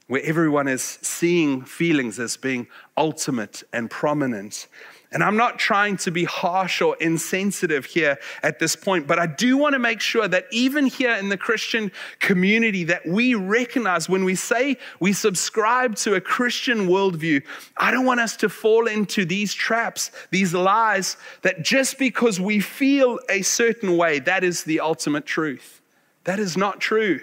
[0.06, 4.66] where everyone is seeing feelings as being ultimate and prominent.
[5.10, 9.26] And I'm not trying to be harsh or insensitive here at this point, but I
[9.26, 14.06] do want to make sure that even here in the Christian community that we recognize
[14.06, 17.42] when we say we subscribe to a Christian worldview,
[17.78, 22.60] I don't want us to fall into these traps, these lies that just because we
[22.60, 25.80] feel a certain way, that is the ultimate truth.
[26.24, 27.20] That is not true.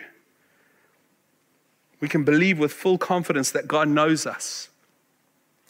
[2.00, 4.70] We can believe with full confidence that God knows us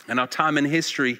[0.08, 1.20] and our time in history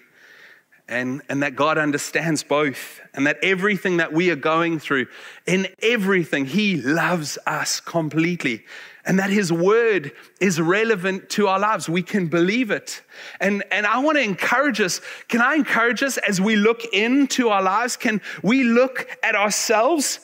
[0.88, 5.08] and, and that God understands both, and that everything that we are going through,
[5.48, 8.64] in everything, He loves us completely,
[9.04, 11.90] and that His word is relevant to our lives.
[11.90, 13.02] We can believe it.
[13.40, 15.02] And, and I want to encourage us.
[15.28, 17.98] Can I encourage us as we look into our lives?
[17.98, 20.20] Can we look at ourselves?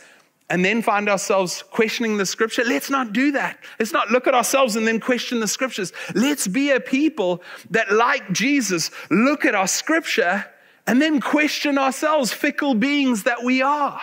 [0.52, 2.66] And then find ourselves questioning the scripture.
[2.66, 3.58] Let's not do that.
[3.80, 5.94] Let's not look at ourselves and then question the scriptures.
[6.14, 10.46] Let's be a people that, like Jesus, look at our scripture
[10.86, 14.02] and then question ourselves, fickle beings that we are.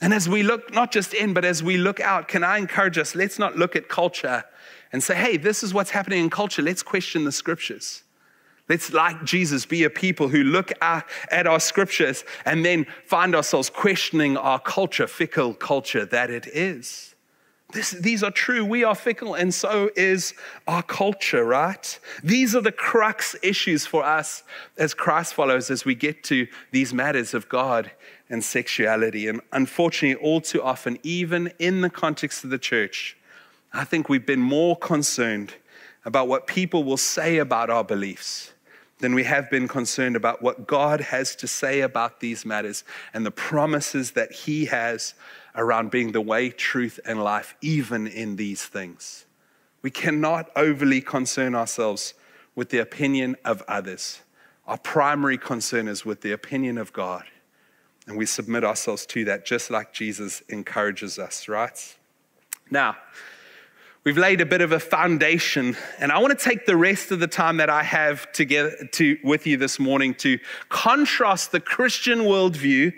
[0.00, 2.96] And as we look, not just in, but as we look out, can I encourage
[2.96, 3.14] us?
[3.14, 4.44] Let's not look at culture
[4.90, 6.62] and say, hey, this is what's happening in culture.
[6.62, 8.04] Let's question the scriptures.
[8.70, 13.68] Let's, like Jesus, be a people who look at, our scriptures and then find ourselves
[13.68, 17.16] questioning our culture, fickle culture that it is.
[17.72, 18.64] This, these are true.
[18.64, 20.34] We are fickle, and so is
[20.68, 21.98] our culture, right?
[22.22, 24.44] These are the crux issues for us
[24.78, 27.90] as Christ followers as we get to these matters of God
[28.28, 29.26] and sexuality.
[29.26, 33.16] And unfortunately, all too often, even in the context of the church,
[33.72, 35.54] I think we've been more concerned
[36.04, 38.52] about what people will say about our beliefs
[39.00, 43.24] than we have been concerned about what God has to say about these matters and
[43.24, 45.14] the promises that He has
[45.54, 49.26] around being the way, truth, and life, even in these things.
[49.82, 52.14] We cannot overly concern ourselves
[52.54, 54.20] with the opinion of others.
[54.66, 57.24] Our primary concern is with the opinion of God.
[58.06, 61.96] And we submit ourselves to that just like Jesus encourages us, right?
[62.70, 62.96] Now,
[64.04, 67.20] we've laid a bit of a foundation, and I want to take the rest of
[67.20, 72.20] the time that I have together to, with you this morning to contrast the Christian
[72.20, 72.92] worldview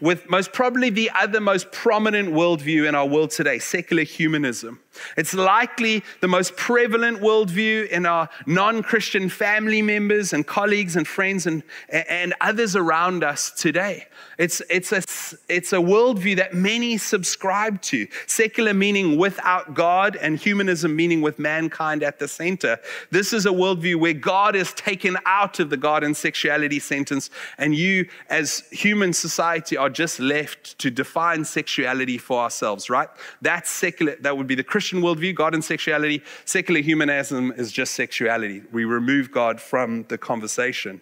[0.00, 4.80] with most probably the other most prominent worldview in our world today, secular humanism.
[5.16, 11.06] It's likely the most prevalent worldview in our non Christian family members and colleagues and
[11.06, 14.06] friends and, and others around us today.
[14.38, 15.02] It's, it's, a,
[15.48, 18.06] it's a worldview that many subscribe to.
[18.26, 22.78] Secular meaning without God, and humanism meaning with mankind at the center.
[23.10, 27.30] This is a worldview where God is taken out of the God and sexuality sentence,
[27.58, 33.08] and you, as human society, are just left to define sexuality for ourselves, right?
[33.42, 36.22] That's secular, that would be the Christian worldview, God and sexuality.
[36.44, 38.62] Secular humanism is just sexuality.
[38.72, 41.00] We remove God from the conversation.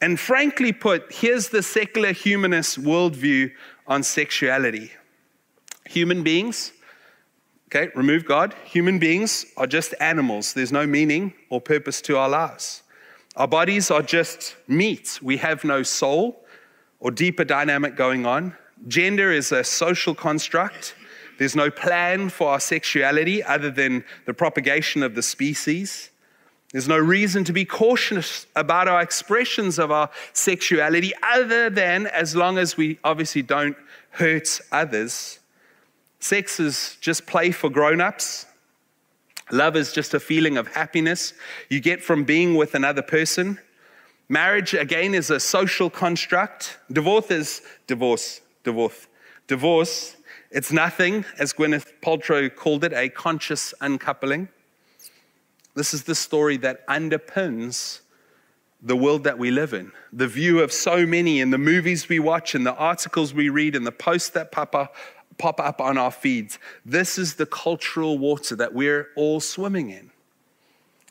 [0.00, 3.52] And frankly put, here's the secular humanist worldview
[3.86, 4.90] on sexuality
[5.86, 6.72] human beings,
[7.68, 10.54] okay, remove God, human beings are just animals.
[10.54, 12.82] There's no meaning or purpose to our lives.
[13.36, 15.18] Our bodies are just meat.
[15.22, 16.44] We have no soul
[17.00, 18.56] or deeper dynamic going on.
[18.86, 20.94] Gender is a social construct.
[21.38, 26.10] There's no plan for our sexuality other than the propagation of the species.
[26.72, 32.34] There's no reason to be cautious about our expressions of our sexuality other than as
[32.34, 33.76] long as we obviously don't
[34.10, 35.38] hurt others.
[36.18, 38.46] Sex is just play for grown ups.
[39.52, 41.34] Love is just a feeling of happiness
[41.68, 43.58] you get from being with another person.
[44.28, 46.78] Marriage, again, is a social construct.
[46.90, 49.06] Divorce is divorce, divorce.
[49.46, 50.13] Divorce,
[50.54, 54.48] it's nothing, as Gwyneth Paltrow called it, a conscious uncoupling.
[55.74, 58.02] This is the story that underpins
[58.80, 59.90] the world that we live in.
[60.12, 63.74] The view of so many in the movies we watch, in the articles we read,
[63.74, 64.94] in the posts that pop up,
[65.38, 66.60] pop up on our feeds.
[66.86, 70.12] This is the cultural water that we're all swimming in.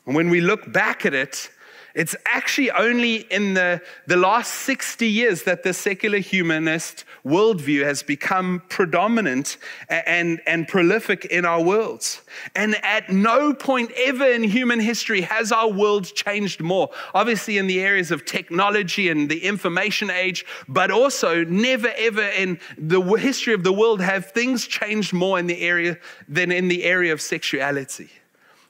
[0.06, 1.50] And when we look back at it,
[1.94, 8.02] it's actually only in the, the last 60 years that the secular humanist worldview has
[8.02, 12.22] become predominant and, and prolific in our worlds.
[12.56, 16.90] And at no point ever in human history has our world changed more.
[17.14, 22.58] Obviously, in the areas of technology and the information age, but also never ever in
[22.76, 25.96] the history of the world have things changed more in the area
[26.28, 28.10] than in the area of sexuality.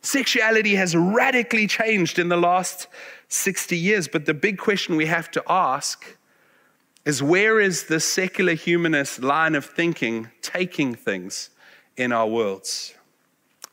[0.05, 2.89] Sexuality has radically changed in the last
[3.29, 4.09] 60 years.
[4.09, 6.17] But the big question we have to ask
[7.05, 11.51] is where is the secular humanist line of thinking taking things
[11.97, 12.95] in our worlds?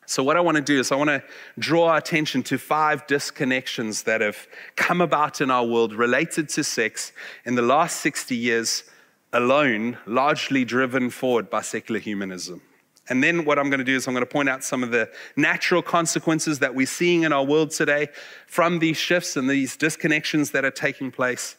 [0.06, 1.24] So, what I want to do is, I want to
[1.58, 6.66] draw our attention to five disconnections that have come about in our world related to
[6.66, 7.14] sex
[7.46, 8.84] in the last 60 years
[9.32, 12.62] alone, largely driven forward by secular humanism.
[13.12, 14.92] And then what I'm going to do is I'm going to point out some of
[14.92, 18.08] the natural consequences that we're seeing in our world today
[18.48, 21.58] from these shifts and these disconnections that are taking place.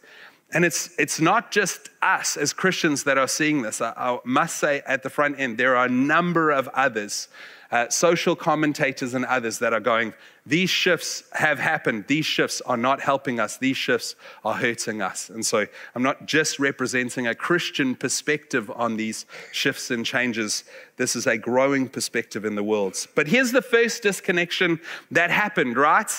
[0.55, 3.83] And it's, it's not just us as Christians that are seeing this.
[3.83, 7.29] I, I must say at the front end, there are a number of others,
[7.71, 12.07] uh, social commentators and others that are going, these shifts have happened.
[12.09, 13.59] These shifts are not helping us.
[13.59, 15.31] These shifts are hurting us.
[15.31, 20.65] And so I'm not just representing a Christian perspective on these shifts and changes.
[20.97, 23.07] This is a growing perspective in the world.
[23.15, 24.81] But here's the first disconnection
[25.13, 26.11] that happened, right?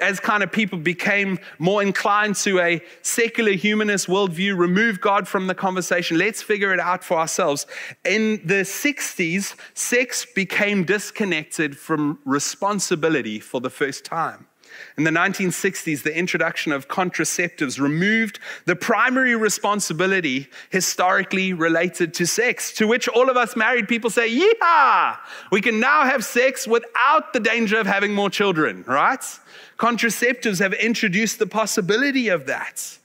[0.00, 5.48] As kind of people became more inclined to a secular humanist worldview, remove God from
[5.48, 6.18] the conversation.
[6.18, 7.66] Let's figure it out for ourselves.
[8.04, 14.46] In the 60s, sex became disconnected from responsibility for the first time.
[14.96, 22.72] In the 1960s, the introduction of contraceptives removed the primary responsibility historically related to sex,
[22.74, 25.16] to which all of us married people say, Yeah,
[25.50, 29.24] we can now have sex without the danger of having more children, right?
[29.78, 32.98] Contraceptives have introduced the possibility of that.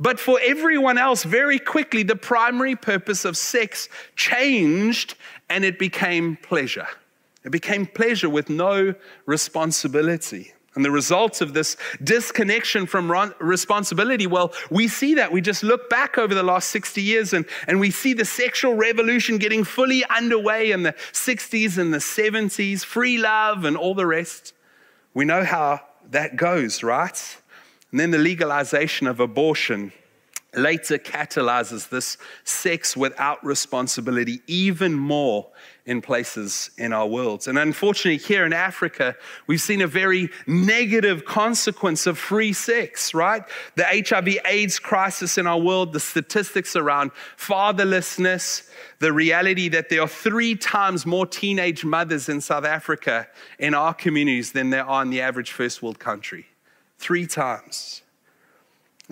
[0.00, 5.14] But for everyone else, very quickly, the primary purpose of sex changed
[5.48, 6.88] and it became pleasure.
[7.44, 8.94] It became pleasure with no
[9.26, 10.52] responsibility.
[10.74, 15.30] And the results of this disconnection from responsibility, well, we see that.
[15.30, 18.74] We just look back over the last 60 years and, and we see the sexual
[18.74, 24.06] revolution getting fully underway in the 60s and the 70s, free love and all the
[24.06, 24.54] rest.
[25.12, 27.36] We know how that goes, right?
[27.90, 29.92] And then the legalization of abortion
[30.54, 35.48] later catalyzes this sex without responsibility even more
[35.84, 37.48] in places in our worlds.
[37.48, 39.16] And unfortunately, here in Africa,
[39.48, 43.42] we've seen a very negative consequence of free sex, right?
[43.74, 48.70] The HIV AIDS crisis in our world, the statistics around fatherlessness,
[49.00, 53.26] the reality that there are three times more teenage mothers in South Africa
[53.58, 56.46] in our communities than there are in the average first world country.
[56.98, 58.01] Three times.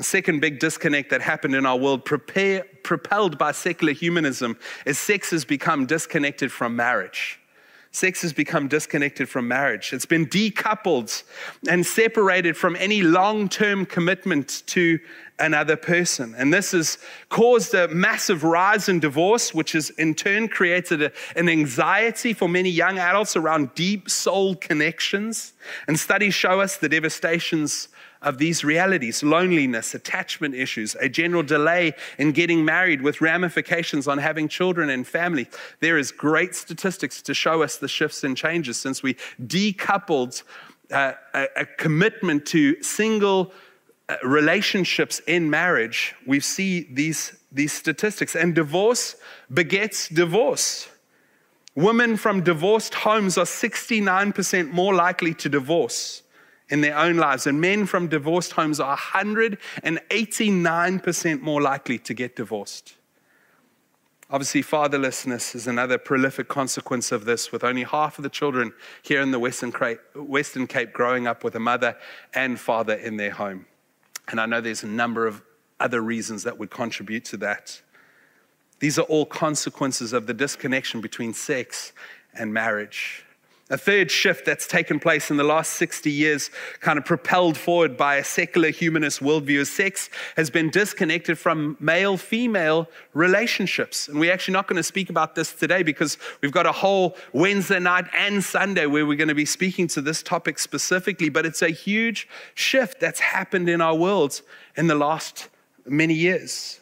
[0.01, 5.31] Second big disconnect that happened in our world, prepare, propelled by secular humanism, is sex
[5.31, 7.41] has become disconnected from marriage.
[7.93, 9.93] Sex has become disconnected from marriage.
[9.93, 11.25] It's been decoupled
[11.69, 15.01] and separated from any long term commitment to
[15.41, 16.35] another person.
[16.39, 16.99] And this has
[17.31, 22.49] caused a massive rise in divorce, which has in turn created a, an anxiety for
[22.49, 25.53] many young adults around deep soul connections.
[25.89, 27.89] And studies show us the devastations
[28.23, 34.19] of these realities loneliness, attachment issues, a general delay in getting married with ramifications on
[34.19, 35.49] having children and family.
[35.81, 40.43] There is great statistics to show us the shifts and changes since we decoupled
[40.91, 43.53] uh, a, a, commitment to single
[44.09, 46.17] uh, relationships in marriage.
[46.27, 49.15] We see these, these statistics, and divorce
[49.55, 50.89] begets divorce.
[51.77, 56.23] Women from divorced homes are 69% more likely to divorce
[56.71, 57.47] in their own lives.
[57.47, 62.95] And men from divorced homes are 189% more likely to get divorced.
[64.33, 69.21] Obviously, fatherlessness is another prolific consequence of this, with only half of the children here
[69.21, 69.73] in the Western
[70.69, 71.97] Cape, growing up with a mother
[72.33, 73.67] and father in their home.
[74.29, 75.43] And I know there's a number of
[75.81, 77.83] other reasons that would contribute to that.
[78.79, 81.93] These are all consequences of the disconnection between sex
[82.33, 83.25] and marriage.
[83.71, 86.51] A third shift that's taken place in the last 60 years,
[86.81, 91.77] kind of propelled forward by a secular humanist worldview, is sex has been disconnected from
[91.79, 94.09] male female relationships.
[94.09, 97.17] And we're actually not going to speak about this today because we've got a whole
[97.33, 101.29] Wednesday night and Sunday where we're going to be speaking to this topic specifically.
[101.29, 104.43] But it's a huge shift that's happened in our world
[104.77, 105.49] in the last
[105.87, 106.80] many years.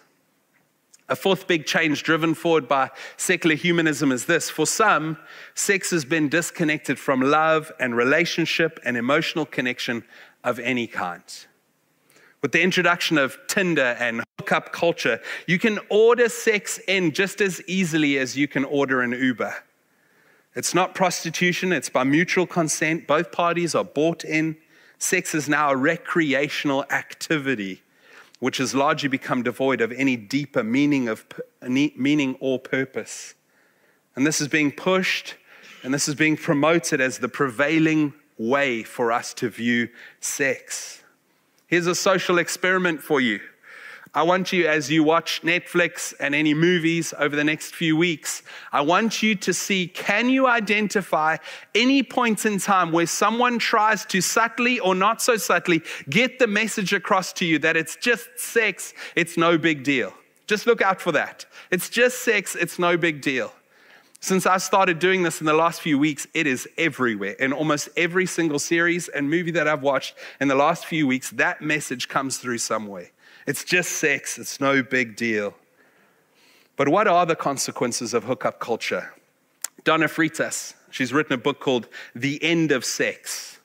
[1.11, 4.51] A fourth big change driven forward by secular humanism is this.
[4.51, 5.17] For some,
[5.55, 10.05] sex has been disconnected from love and relationship and emotional connection
[10.45, 11.23] of any kind.
[12.43, 17.63] With the introduction of Tinder and hookup culture, you can order sex in just as
[17.67, 19.55] easily as you can order an Uber.
[20.55, 23.07] It's not prostitution, it's by mutual consent.
[23.07, 24.57] Both parties are bought in.
[24.99, 27.83] Sex is now a recreational activity
[28.39, 31.25] which has largely become devoid of any deeper meaning, of,
[31.63, 33.35] meaning or purpose.
[34.15, 35.37] And this is being pushed
[35.83, 39.89] and this is being promoted as the prevailing way for us to view
[40.21, 41.03] sex.
[41.67, 43.41] Here's a social experiment for you.
[44.15, 48.43] I want you, as you watch Netflix and any movies over the next few weeks,
[48.73, 51.37] I want you to see can you identify
[51.75, 56.47] any point in time where someone tries to subtly or not so subtly get the
[56.47, 60.15] message across to you that it's just sex, it's no big deal?
[60.47, 61.45] Just look out for that.
[61.71, 63.53] It's just sex, it's no big deal.
[64.21, 67.33] Since I started doing this in the last few weeks, it is everywhere.
[67.33, 71.31] In almost every single series and movie that I've watched in the last few weeks,
[71.31, 73.13] that message comes through some way.
[73.49, 75.55] It's just sex, it's no big deal.
[76.77, 79.15] But what are the consequences of hookup culture?
[79.85, 83.59] Donna Freitas, she's written a book called The End of Sex.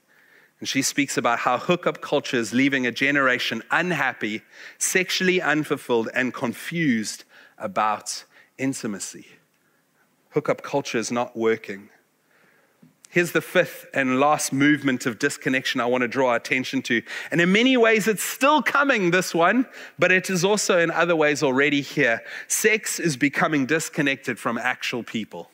[0.61, 4.43] And she speaks about how hookup culture is leaving a generation unhappy,
[4.77, 7.25] sexually unfulfilled, and confused
[7.57, 8.23] about
[8.57, 9.27] intimacy.
[10.29, 11.89] Hookup culture is not working.
[13.13, 17.03] Here's the fifth and last movement of disconnection I want to draw attention to.
[17.29, 19.67] And in many ways, it's still coming, this one,
[19.99, 22.23] but it is also in other ways already here.
[22.47, 25.51] Sex is becoming disconnected from actual people.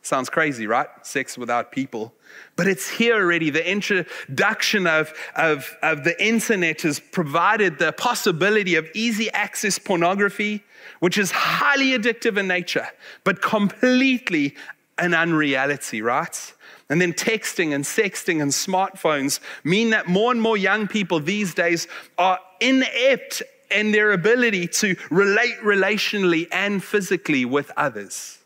[0.00, 0.86] Sounds crazy, right?
[1.02, 2.14] Sex without people.
[2.54, 3.50] But it's here already.
[3.50, 10.62] The introduction of, of, of the internet has provided the possibility of easy access pornography,
[11.00, 12.86] which is highly addictive in nature,
[13.24, 14.54] but completely
[14.98, 16.54] an unreality, right?
[16.88, 21.54] And then texting and sexting and smartphones mean that more and more young people these
[21.54, 21.88] days
[22.18, 28.38] are inept in their ability to relate relationally and physically with others.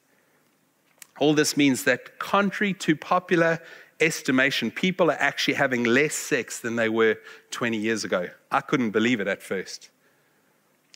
[1.19, 3.61] All this means that, contrary to popular
[4.01, 7.19] estimation, people are actually having less sex than they were
[7.51, 8.29] 20 years ago.
[8.51, 9.91] I couldn't believe it at first.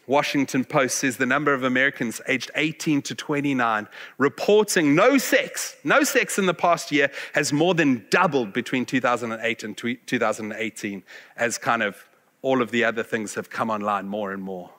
[0.07, 3.89] Washington Post says the number of Americans aged 18 to 29
[4.19, 9.65] reporting no sex, no sex in the past year has more than doubled between 2008
[9.65, 11.03] and 2018
[11.37, 12.09] as kind of
[12.43, 14.71] all of the other things have come online more and more.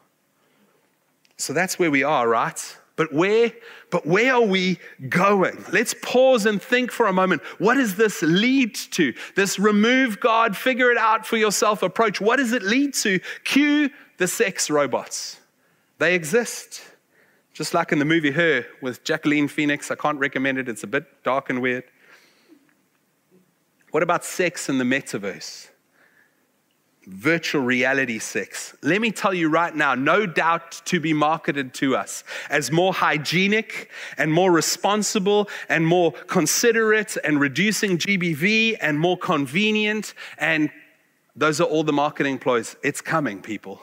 [1.38, 2.78] So that's where we are, right?
[2.96, 3.52] But where,
[3.90, 4.78] but where are we
[5.10, 5.66] going?
[5.72, 7.42] Let's pause and think for a moment.
[7.58, 9.14] What does this lead to?
[9.36, 12.22] This remove God, figure it out for yourself approach.
[12.22, 13.20] What does it lead to?
[13.44, 15.40] Cue the sex robots.
[15.98, 16.84] They exist.
[17.54, 19.90] Just like in the movie Her with Joaquin Phoenix.
[19.90, 21.86] I can't recommend it, it's a bit dark and weird.
[23.90, 25.70] What about sex in the metaverse?
[27.06, 28.76] Virtual reality sex.
[28.82, 32.94] Let me tell you right now, no doubt to be marketed to us as more
[32.94, 40.14] hygienic and more responsible and more considerate and reducing GBV and more convenient.
[40.38, 40.72] And
[41.36, 42.76] those are all the marketing ploys.
[42.84, 43.82] It's coming, people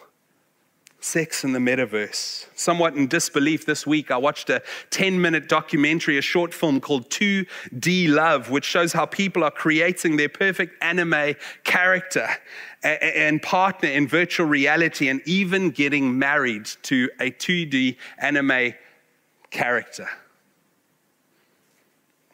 [1.00, 2.46] sex in the metaverse.
[2.54, 7.08] Somewhat in disbelief this week, I watched a 10 minute documentary, a short film called
[7.10, 11.34] 2D Love, which shows how people are creating their perfect anime
[11.64, 12.28] character
[12.82, 18.74] and partner in virtual reality and even getting married to a 2D anime
[19.50, 20.08] character.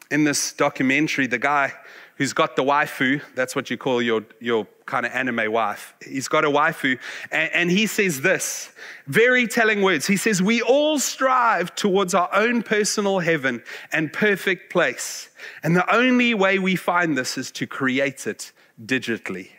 [0.09, 1.73] In this documentary, the guy
[2.17, 5.93] who's got the waifu, that's what you call your, your kind of anime wife.
[6.03, 6.99] He's got a waifu,
[7.31, 8.71] and, and, he says this
[9.05, 10.07] very telling words.
[10.07, 15.29] He says, We all strive towards our own personal heaven and perfect place.
[15.63, 18.51] And the only way we find this is to create it
[18.83, 19.49] digitally.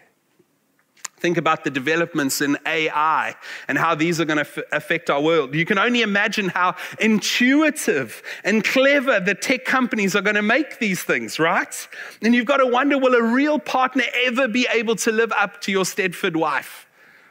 [1.20, 3.34] Think about the developments in AI
[3.66, 5.54] and how these are going to affect our world.
[5.54, 10.78] You can only imagine how intuitive and clever the tech companies are going to make
[10.78, 11.88] these things, right?
[12.22, 15.60] And you've got to wonder will a real partner ever be able to live up
[15.62, 16.86] to your Stepford wife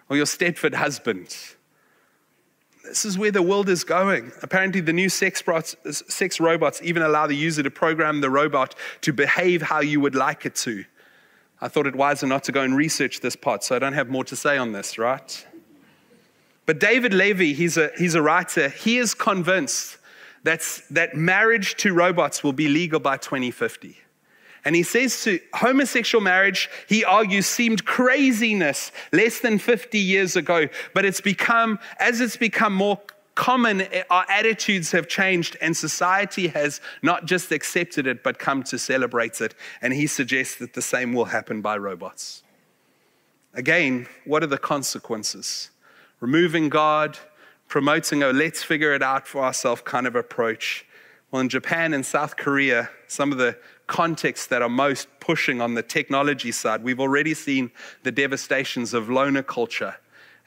[0.09, 1.35] or your Stepford husband?
[2.83, 4.31] This is where the world is going.
[4.41, 9.61] Apparently, the new sex robots even allow the user to program the robot to behave
[9.61, 10.85] how you would like it to.
[11.59, 14.09] I thought it wiser not to go and research this part, so I don't have
[14.09, 15.45] more to say on this, right?
[16.67, 19.97] But David Levy, he's a, he's a writer, he is convinced
[20.43, 23.97] that's, that marriage to robots will be legal by 2050.
[24.65, 30.67] And he says to homosexual marriage, he argues, seemed craziness less than 50 years ago,
[30.93, 32.99] but it's become, as it's become more
[33.37, 38.63] common, eh, our attitudes have changed, and society has not just accepted it, but come
[38.63, 39.53] to celebrate it.
[39.81, 42.43] And he suggests that the same will happen by robots.
[43.53, 45.69] Again, what are the consequences?
[46.19, 47.19] Removing God,
[47.67, 50.85] promoting a let's figure it out for ourselves kind of approach.
[51.29, 55.75] Well, in Japan and South Korea, some of the contexts that are most pushing on
[55.75, 57.71] the technology side, we've already seen
[58.01, 59.95] the devastations of loner culture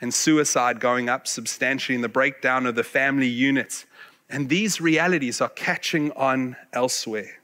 [0.00, 3.86] and suicide going up substantially in the breakdown of the family units.
[4.28, 7.39] And these realities are catching on elsewhere.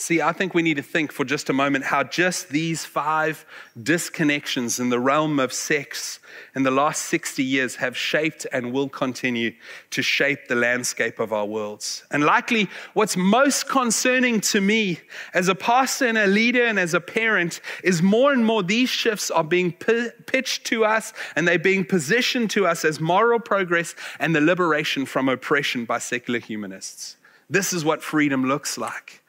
[0.00, 3.44] See, I think we need to think for just a moment how just these five
[3.76, 6.20] disconnections in the realm of sex
[6.54, 9.54] in the last 60 years have shaped and will continue
[9.90, 12.04] to shape the landscape of our worlds.
[12.12, 15.00] And likely, what's most concerning to me
[15.34, 18.88] as a pastor and a leader and as a parent is more and more these
[18.88, 23.96] shifts are being pitched to us and they're being positioned to us as moral progress
[24.20, 27.16] and the liberation from oppression by secular humanists.
[27.50, 29.24] This is what freedom looks like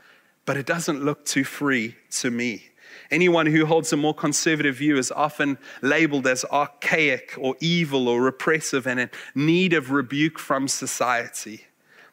[0.49, 2.63] but it doesn't look too free to me.
[3.11, 8.19] Anyone who holds a more conservative view is often labeled as archaic or evil or
[8.19, 11.67] repressive and in need of rebuke from society.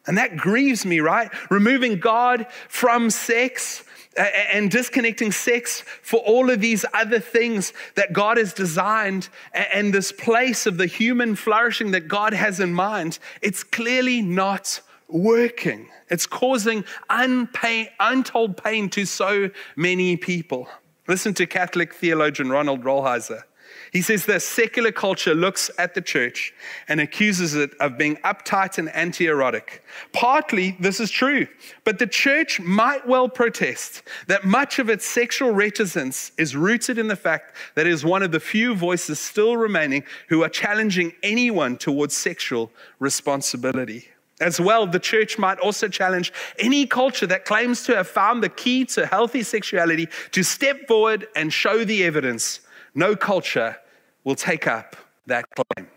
[0.05, 1.31] And that grieves me, right?
[1.49, 3.83] Removing God from sex
[4.15, 10.11] and disconnecting sex for all of these other things that God has designed and this
[10.11, 15.89] place of the human flourishing that God has in mind, it's clearly not working.
[16.09, 20.67] It's causing untold pain to so many people.
[21.07, 23.43] Listen to Catholic theologian Ronald Rolheiser.
[23.91, 26.53] He says this secular culture looks at the church
[26.87, 29.83] and accuses it of being uptight and anti erotic.
[30.13, 31.47] Partly this is true,
[31.83, 37.07] but the church might well protest that much of its sexual reticence is rooted in
[37.07, 41.13] the fact that it is one of the few voices still remaining who are challenging
[41.23, 44.09] anyone towards sexual responsibility.
[44.39, 48.49] As well, the church might also challenge any culture that claims to have found the
[48.49, 52.61] key to healthy sexuality to step forward and show the evidence.
[52.93, 53.77] No culture
[54.23, 55.87] will take up that claim.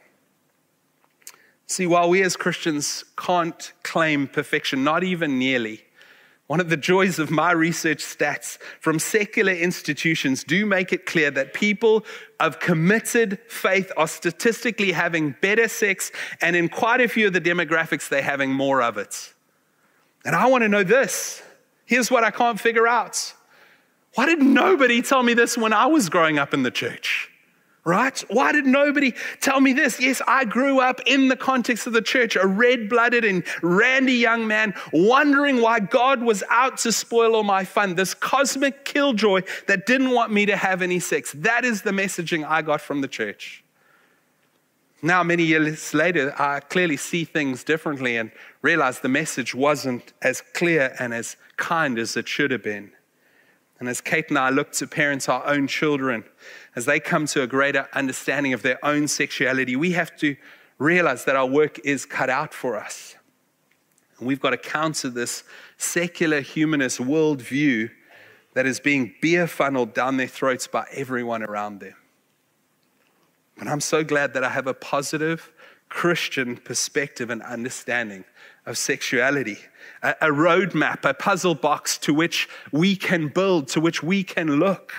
[1.67, 5.85] See, while we as Christians can't claim perfection, not even nearly,
[6.51, 11.31] one of the joys of my research stats from secular institutions do make it clear
[11.31, 12.05] that people
[12.41, 17.41] of committed faith are statistically having better sex, and in quite a few of the
[17.41, 19.33] demographics, they're having more of it.
[20.25, 21.41] And I want to know this.
[21.85, 23.33] Here's what I can't figure out.
[24.17, 27.30] Why did nobody tell me this when I was growing up in the church?
[27.85, 28.19] Right?
[28.29, 30.01] Why did nobody tell me this?
[30.01, 34.15] Yes, I grew up in the context of the church, a red blooded and randy
[34.15, 37.95] young man, wondering why God was out to spoil all my fun.
[37.95, 41.33] This cosmic killjoy that didn't want me to have any sex.
[41.33, 43.65] That is the messaging I got from the church.
[45.03, 50.43] Now, many years later, I clearly see things differently and realize the message wasn't as
[50.53, 52.93] clear and as kind as it should have been.
[53.81, 56.25] And as Kate and I look to parent our own children,
[56.77, 60.37] as they come to a greater understanding of their own sexuality, we have to
[60.79, 63.17] realize that our work is cut out for us.
[64.19, 65.45] And we've got to counter this
[65.79, 67.91] secular humanist worldview
[68.53, 71.95] that is being beer funneled down their throats by everyone around them.
[73.57, 75.53] But I'm so glad that I have a positive
[75.89, 78.25] Christian perspective and understanding
[78.67, 79.59] of sexuality,
[80.03, 84.59] a, a roadmap, a puzzle box to which we can build, to which we can
[84.59, 84.93] look,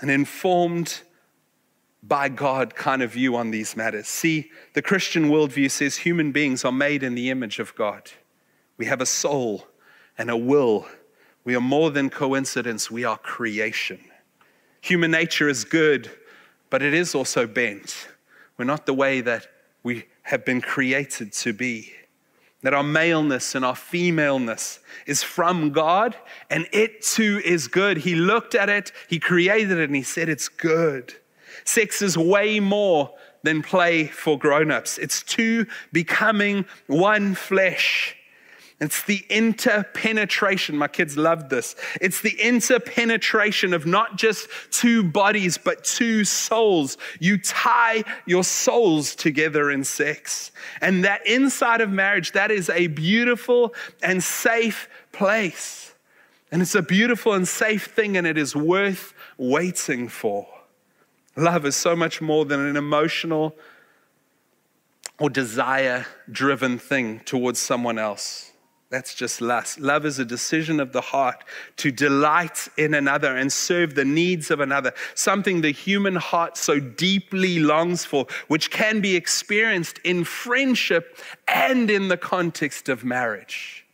[0.00, 1.02] an informed
[2.02, 4.08] by God kind of view on these matters.
[4.08, 8.10] See, the Christian worldview says human beings are made in the image of God.
[8.76, 9.66] We have a soul
[10.16, 10.86] and a will.
[11.44, 14.00] We are more than coincidence, we are creation.
[14.80, 16.10] Human nature is good,
[16.70, 18.08] but it is also bent.
[18.56, 19.46] We're not the way that
[19.82, 21.92] we have been created to be
[22.62, 26.16] that our maleness and our femaleness is from God,
[26.50, 27.98] and it too is good.
[27.98, 31.14] He looked at it, He created it, and He said it's good.
[31.64, 38.16] Sex is way more than play for grown ups, it's two becoming one flesh.
[38.80, 40.76] It's the interpenetration.
[40.76, 41.74] My kids loved this.
[42.00, 46.96] It's the interpenetration of not just two bodies, but two souls.
[47.18, 50.52] You tie your souls together in sex.
[50.80, 55.92] And that inside of marriage, that is a beautiful and safe place.
[56.52, 60.46] And it's a beautiful and safe thing, and it is worth waiting for.
[61.36, 63.56] Love is so much more than an emotional
[65.18, 68.47] or desire driven thing towards someone else.
[68.90, 69.78] That's just lust.
[69.78, 71.44] Love is a decision of the heart
[71.76, 76.80] to delight in another and serve the needs of another, something the human heart so
[76.80, 83.84] deeply longs for, which can be experienced in friendship and in the context of marriage.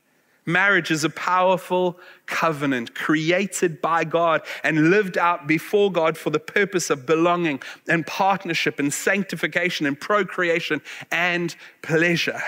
[0.46, 6.38] Marriage is a powerful covenant created by God and lived out before God for the
[6.38, 12.40] purpose of belonging and partnership and sanctification and procreation and pleasure.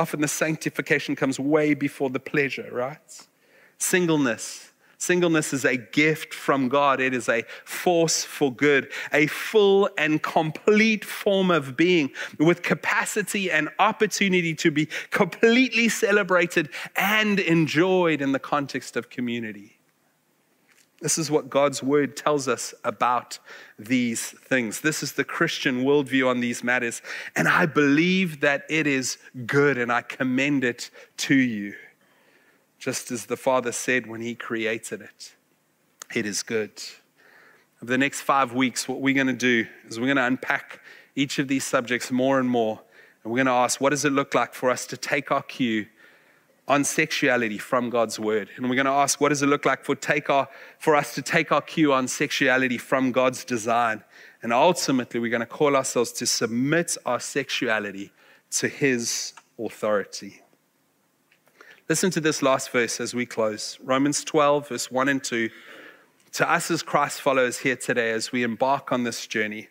[0.00, 3.28] Often the sanctification comes way before the pleasure, right?
[3.76, 4.72] Singleness.
[4.96, 7.02] Singleness is a gift from God.
[7.02, 13.50] It is a force for good, a full and complete form of being with capacity
[13.50, 19.79] and opportunity to be completely celebrated and enjoyed in the context of community.
[21.00, 23.38] This is what God's word tells us about
[23.78, 24.82] these things.
[24.82, 27.00] This is the Christian worldview on these matters.
[27.34, 31.74] And I believe that it is good and I commend it to you.
[32.78, 35.34] Just as the Father said when He created it,
[36.14, 36.72] it is good.
[37.82, 40.80] Over the next five weeks, what we're going to do is we're going to unpack
[41.16, 42.80] each of these subjects more and more.
[43.22, 45.42] And we're going to ask, what does it look like for us to take our
[45.42, 45.86] cue
[46.68, 48.48] on sexuality from God's word.
[48.56, 50.48] And we're going to ask, what does it look like for, take our,
[50.78, 54.04] for us to take our cue on sexuality from God's design?
[54.42, 58.12] And ultimately, we're going to call ourselves to submit our sexuality
[58.52, 60.42] to His authority.
[61.88, 65.50] Listen to this last verse as we close Romans 12, verse 1 and 2.
[66.34, 69.68] To us as Christ followers here today, as we embark on this journey,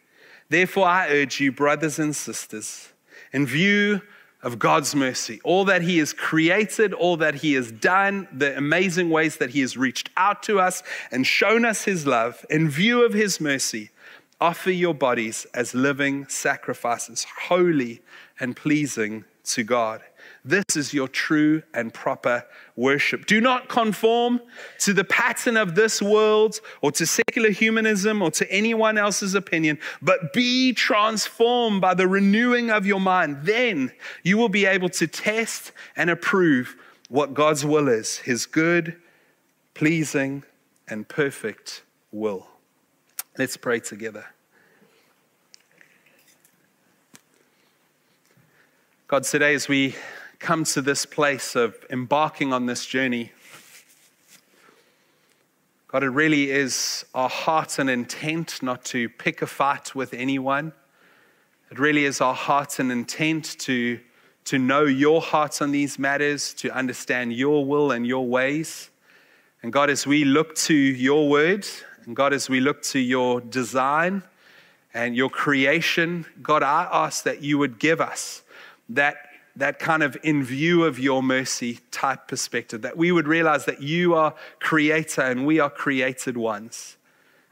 [0.50, 2.92] therefore I urge you, brothers and sisters,
[3.32, 4.02] in view
[4.42, 9.10] of God's mercy, all that He has created, all that He has done, the amazing
[9.10, 10.82] ways that He has reached out to us
[11.12, 13.92] and shown us His love, in view of His mercy,
[14.40, 18.02] offer your bodies as living sacrifices, holy
[18.40, 20.02] and pleasing to God.
[20.46, 23.26] This is your true and proper worship.
[23.26, 24.42] Do not conform
[24.80, 29.80] to the pattern of this world or to secular humanism or to anyone else's opinion,
[30.02, 33.40] but be transformed by the renewing of your mind.
[33.44, 33.92] Then
[34.24, 36.78] you will be able to test and approve
[37.10, 38.96] what God's will is his good,
[39.74, 40.44] pleasing,
[40.88, 42.48] and perfect will.
[43.38, 44.26] Let's pray together.
[49.08, 49.96] God, today as we
[50.40, 53.32] come to this place of embarking on this journey,
[55.88, 60.72] God, it really is our heart and intent not to pick a fight with anyone.
[61.72, 64.00] It really is our heart and intent to,
[64.46, 68.90] to know your heart on these matters, to understand your will and your ways.
[69.64, 71.66] And God, as we look to your word,
[72.06, 74.24] and God, as we look to your design,
[74.94, 76.26] and your creation.
[76.42, 78.44] God, I ask that you would give us
[78.90, 79.29] that,
[79.60, 83.82] that kind of in view of your mercy type perspective, that we would realize that
[83.82, 86.98] you are creator and we are created ones.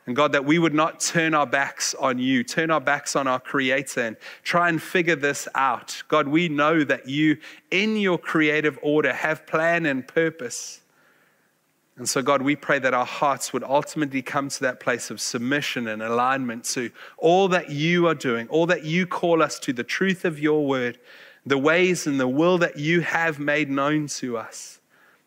[0.07, 3.27] And God, that we would not turn our backs on you, turn our backs on
[3.27, 6.01] our Creator, and try and figure this out.
[6.07, 7.37] God, we know that you,
[7.71, 10.79] in your creative order, have plan and purpose.
[11.97, 15.19] And so, God, we pray that our hearts would ultimately come to that place of
[15.19, 19.73] submission and alignment to all that you are doing, all that you call us to,
[19.73, 20.99] the truth of your word,
[21.47, 24.79] the ways and the will that you have made known to us.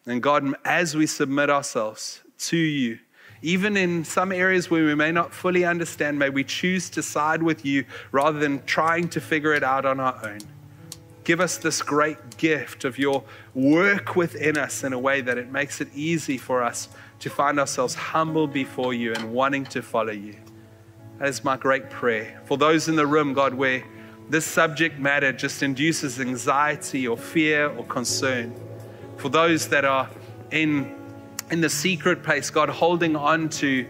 [0.06, 2.98] And God, as we submit ourselves to you,
[3.42, 7.42] even in some areas where we may not fully understand, may we choose to side
[7.42, 10.40] with you rather than trying to figure it out on our own.
[11.24, 13.22] Give us this great gift of your
[13.54, 16.88] work within us in a way that it makes it easy for us
[17.20, 20.36] to find ourselves humble before you and wanting to follow you.
[21.18, 22.42] That is my great prayer.
[22.44, 23.84] For those in the room, God, where
[24.30, 28.54] this subject matter just induces anxiety or fear or concern,
[29.18, 30.08] for those that are
[30.50, 30.96] in
[31.50, 33.86] in the secret place, God holding on to,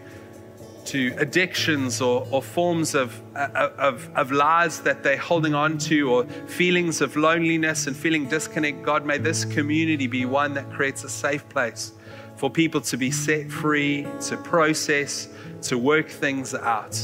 [0.85, 6.11] to addictions or, or forms of, uh, of, of lies that they're holding on to,
[6.11, 8.81] or feelings of loneliness and feeling disconnect.
[8.83, 11.93] God, may this community be one that creates a safe place
[12.35, 15.29] for people to be set free, to process,
[15.61, 16.99] to work things out.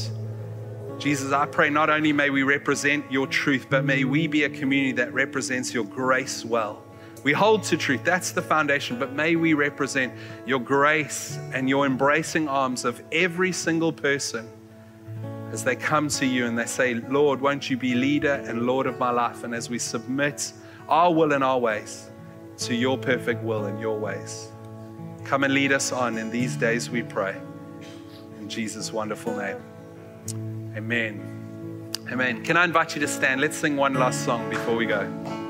[0.98, 4.50] Jesus, I pray not only may we represent your truth, but may we be a
[4.50, 6.82] community that represents your grace well.
[7.22, 10.12] We hold to truth, that's the foundation, but may we represent
[10.44, 14.48] your grace and your embracing arms of every single person
[15.52, 18.86] as they come to you and they say, Lord, won't you be leader and Lord
[18.86, 19.44] of my life?
[19.44, 20.52] And as we submit
[20.88, 22.10] our will and our ways
[22.58, 24.48] to your perfect will and your ways,
[25.24, 27.40] come and lead us on in these days, we pray.
[28.40, 30.57] In Jesus' wonderful name.
[30.78, 31.90] Amen.
[32.12, 32.44] Amen.
[32.44, 33.40] Can I invite you to stand?
[33.40, 35.47] Let's sing one last song before we go.